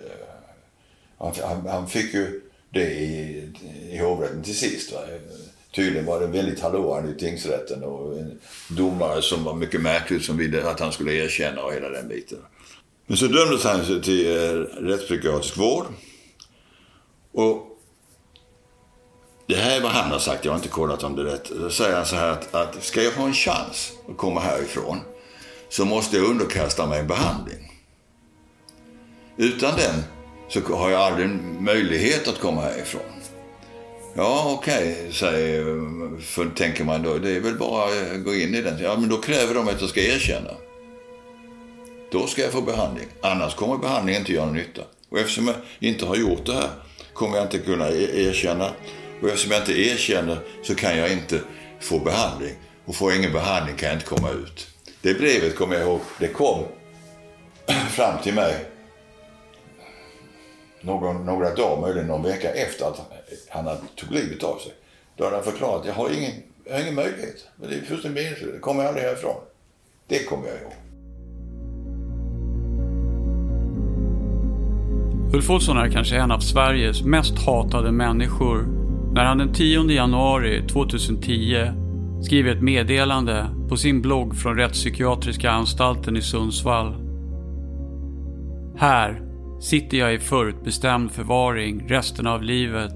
[1.19, 2.41] han, han, han fick ju
[2.71, 3.49] det i,
[3.91, 4.93] i hovrätten till sist.
[4.93, 5.01] Va?
[5.75, 10.37] Tydligen var det väldigt hallåande i tingsrätten och en domare som var mycket märklig som
[10.37, 12.39] ville att han skulle erkänna och hela den biten.
[13.07, 15.87] Men så dömdes han till eh, rättspsykiatrisk vård.
[17.33, 17.67] Och
[19.47, 21.51] det här är vad han har sagt, jag har inte kollat om det är rätt.
[21.51, 24.99] Då säger han så här att, att ska jag ha en chans att komma härifrån
[25.69, 27.73] så måste jag underkasta mig en behandling.
[29.37, 30.03] Utan den
[30.49, 33.22] så har jag aldrig en möjlighet att komma härifrån.
[34.15, 35.65] Ja, okej, okay, säger,
[36.21, 37.19] för, tänker man då.
[37.19, 38.79] Det är väl bara att gå in i den.
[38.83, 40.51] Ja, men då kräver de att jag ska erkänna.
[42.13, 43.07] då ska jag få behandling.
[43.21, 44.83] Annars kommer behandlingen inte göra någon nytta.
[45.09, 46.71] Och eftersom jag inte har gjort det här
[47.15, 48.71] kommer jag inte kunna e-, erkänna.
[49.23, 51.41] Och eftersom jag inte erkänner så kan jag inte
[51.81, 52.55] få behandling.
[52.85, 54.67] Och får jag ingen behandling kan jag inte komma ut.
[55.01, 56.65] Det brevet kommer jag ihåg, det kom
[57.91, 58.72] fram till mig
[60.83, 63.01] någon, några dagar, möjligen någon vecka efter att
[63.49, 64.73] han hade tog livet av sig.
[65.17, 66.33] Då hade han förklarat att jag har ingen,
[66.65, 67.47] jag har ingen möjlighet.
[67.57, 68.55] Men det är fullständigt meningslöst.
[68.55, 69.37] Det kommer jag aldrig härifrån.
[70.07, 70.73] Det kommer jag ihåg.
[75.35, 78.67] Ulf Olsson är kanske en av Sveriges mest hatade människor
[79.15, 81.57] när han den 10 januari 2010
[82.23, 86.95] skriver ett meddelande på sin blogg från Rättspsykiatriska anstalten i Sundsvall.
[88.77, 89.22] Här
[89.63, 92.95] sitter jag i förutbestämd förvaring resten av livet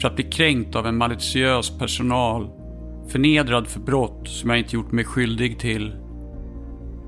[0.00, 2.50] för att bli kränkt av en maliciös personal,
[3.08, 5.94] förnedrad för brott som jag inte gjort mig skyldig till.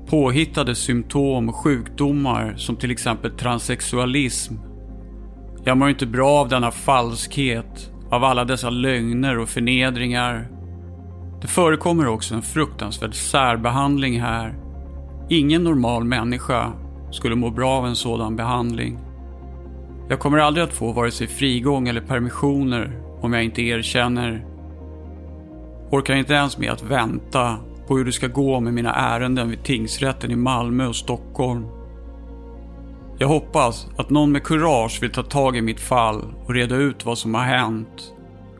[0.09, 4.53] Påhittade symptom och sjukdomar som till exempel transsexualism.
[5.63, 10.47] Jag mår inte bra av denna falskhet, av alla dessa lögner och förnedringar.
[11.41, 14.55] Det förekommer också en fruktansvärd särbehandling här.
[15.29, 16.73] Ingen normal människa
[17.11, 18.99] skulle må bra av en sådan behandling.
[20.09, 22.91] Jag kommer aldrig att få vare sig frigång eller permissioner
[23.21, 24.45] om jag inte erkänner.
[25.91, 27.57] Orkar inte ens med att vänta
[27.87, 31.65] på hur det ska gå med mina ärenden vid tingsrätten i Malmö och Stockholm.
[33.17, 37.05] Jag hoppas att någon med kurage vill ta tag i mitt fall och reda ut
[37.05, 38.13] vad som har hänt.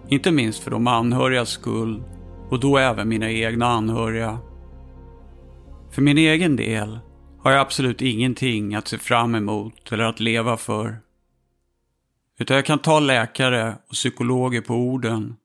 [0.08, 2.04] Inte minst för de anhörigas skull
[2.50, 4.38] och då även mina egna anhöriga.
[5.91, 7.00] För min egen del
[7.42, 11.00] har jag absolut ingenting att se fram emot eller att leva för.
[12.40, 15.36] Utan jag kan ta läkare och psykologer på orden.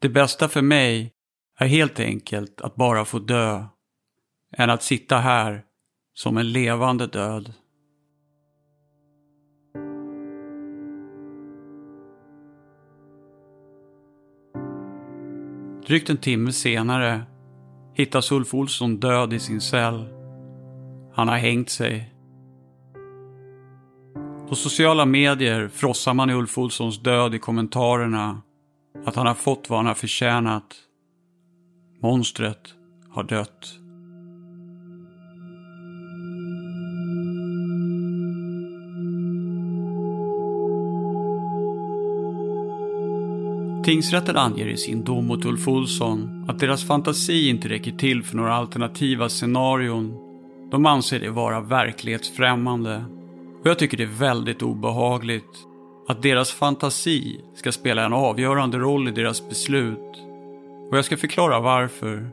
[0.00, 1.12] Det bästa för mig
[1.58, 3.64] är helt enkelt att bara få dö.
[4.56, 5.62] Än att sitta här
[6.14, 7.52] som en levande död.
[15.86, 17.22] Drygt en timme senare
[17.94, 20.13] hittas Ulf Olsson död i sin cell.
[21.14, 22.10] Han har hängt sig.
[24.48, 28.42] På sociala medier frossar man i Ulf Olssons död i kommentarerna
[29.06, 30.74] att han har fått vad han har förtjänat.
[32.02, 32.74] Monstret
[33.10, 33.78] har dött.
[43.84, 48.36] Tingsrätten anger i sin dom mot Ulf Olsson att deras fantasi inte räcker till för
[48.36, 50.23] några alternativa scenarion.
[50.74, 53.04] De anser det vara verklighetsfrämmande.
[53.60, 55.66] Och jag tycker det är väldigt obehagligt
[56.08, 60.22] att deras fantasi ska spela en avgörande roll i deras beslut.
[60.90, 62.30] Och jag ska förklara varför.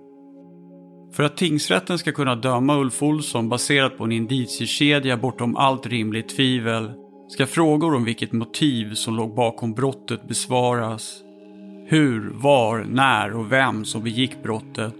[1.13, 6.35] För att tingsrätten ska kunna döma Ulf Olsson baserat på en indiciekedja bortom allt rimligt
[6.35, 6.91] tvivel
[7.29, 11.21] ska frågor om vilket motiv som låg bakom brottet besvaras.
[11.87, 14.97] Hur, var, när och vem som begick brottet.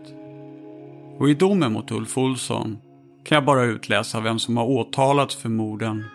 [1.20, 2.78] Och i domen mot Ulf Olsson
[3.24, 6.06] kan jag bara utläsa vem som har åtalats för morden.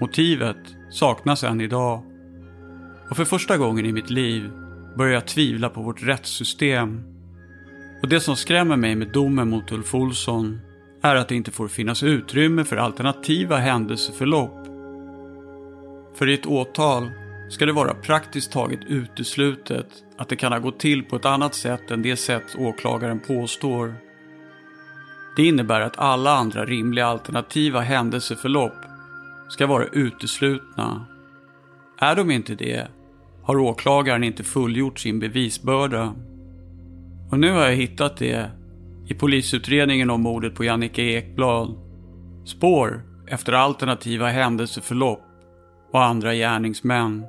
[0.00, 2.02] Motivet saknas än idag.
[3.10, 4.50] Och för första gången i mitt liv
[4.96, 7.02] börjar jag tvivla på vårt rättssystem.
[8.02, 10.60] Och det som skrämmer mig med domen mot Ulf Olsson
[11.02, 14.66] är att det inte får finnas utrymme för alternativa händelseförlopp.
[16.14, 17.10] För i ett åtal
[17.50, 19.88] ska det vara praktiskt taget uteslutet
[20.18, 24.03] att det kan ha gått till på ett annat sätt än det sätt åklagaren påstår.
[25.36, 28.76] Det innebär att alla andra rimliga alternativa händelseförlopp
[29.48, 31.06] ska vara uteslutna.
[31.98, 32.88] Är de inte det
[33.44, 36.14] har åklagaren inte fullgjort sin bevisbörda.
[37.30, 38.50] Och nu har jag hittat det
[39.08, 41.74] i polisutredningen om mordet på Jannike Ekblad.
[42.44, 45.22] Spår efter alternativa händelseförlopp
[45.92, 47.24] och andra gärningsmän.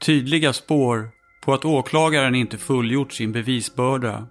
[0.00, 1.08] Tydliga spår
[1.44, 4.26] på att åklagaren inte fullgjort sin bevisbörda.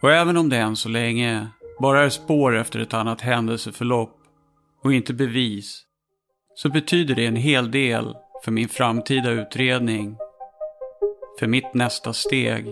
[0.00, 1.48] Och även om det än så länge
[1.80, 4.16] bara är spår efter ett annat händelseförlopp
[4.84, 5.84] och inte bevis,
[6.54, 10.16] så betyder det en hel del för min framtida utredning.
[11.38, 12.66] För mitt nästa steg.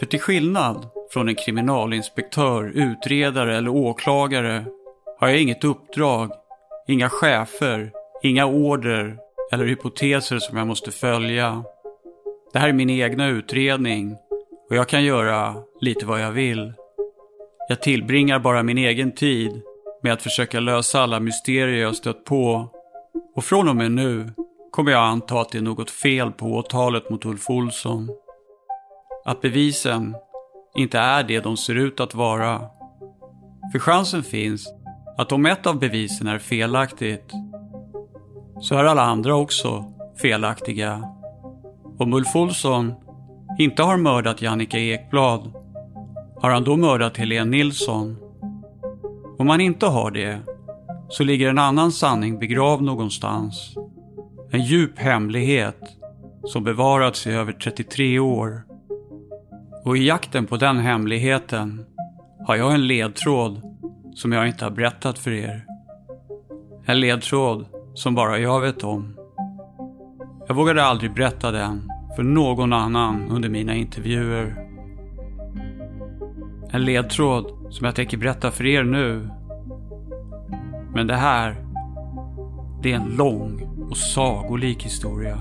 [0.00, 4.64] För till skillnad från en kriminalinspektör, utredare eller åklagare
[5.18, 6.32] har jag inget uppdrag,
[6.88, 7.92] inga chefer,
[8.22, 9.18] inga order
[9.52, 11.64] eller hypoteser som jag måste följa.
[12.52, 14.16] Det här är min egna utredning
[14.72, 16.72] och jag kan göra lite vad jag vill.
[17.68, 19.62] Jag tillbringar bara min egen tid
[20.02, 22.68] med att försöka lösa alla mysterier jag stött på.
[23.36, 24.32] Och från och med nu
[24.70, 28.08] kommer jag anta att det är något fel på åtalet mot Ulf Olsson.
[29.24, 30.14] Att bevisen
[30.76, 32.58] inte är det de ser ut att vara.
[33.72, 34.74] För chansen finns
[35.18, 37.32] att om ett av bevisen är felaktigt
[38.60, 39.92] så är alla andra också
[40.22, 41.04] felaktiga.
[41.98, 42.94] Om Ulf Olsson
[43.58, 45.52] inte har mördat Jannica Ekblad,
[46.40, 48.16] har han då mördat Helene Nilsson?
[49.38, 50.38] Om han inte har det,
[51.08, 53.74] så ligger en annan sanning begravd någonstans.
[54.50, 55.80] En djup hemlighet
[56.44, 58.62] som bevarats i över 33 år.
[59.84, 61.84] Och i jakten på den hemligheten
[62.46, 63.62] har jag en ledtråd
[64.14, 65.64] som jag inte har berättat för er.
[66.86, 69.16] En ledtråd som bara jag vet om.
[70.48, 74.68] Jag vågade aldrig berätta den för någon annan under mina intervjuer.
[76.70, 79.28] En ledtråd som jag tänker berätta för er nu.
[80.94, 81.56] Men det här,
[82.82, 85.38] det är en lång och sagolik historia.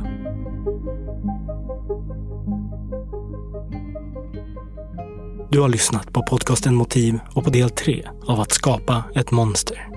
[5.51, 9.87] Du har lyssnat på podcasten Motiv och på del 3 av Att skapa ett monster.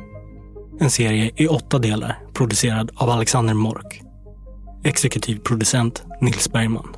[0.81, 4.03] En serie i åtta delar producerad av Alexander Mork.
[4.87, 6.97] Exekutiv producent Nils Bergman.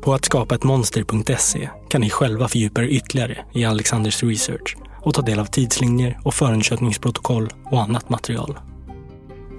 [0.00, 5.14] På att skapa ett monster.se kan ni själva fördjupa er ytterligare i Alexanders research och
[5.14, 8.58] ta del av tidslinjer och förundersökningsprotokoll och annat material.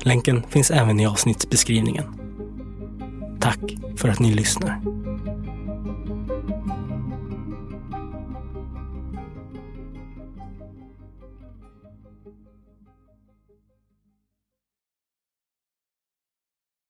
[0.04, 2.06] Länken finns även i avsnittsbeskrivningen.
[3.40, 3.60] Tack
[3.98, 4.82] för att ni lyssnar.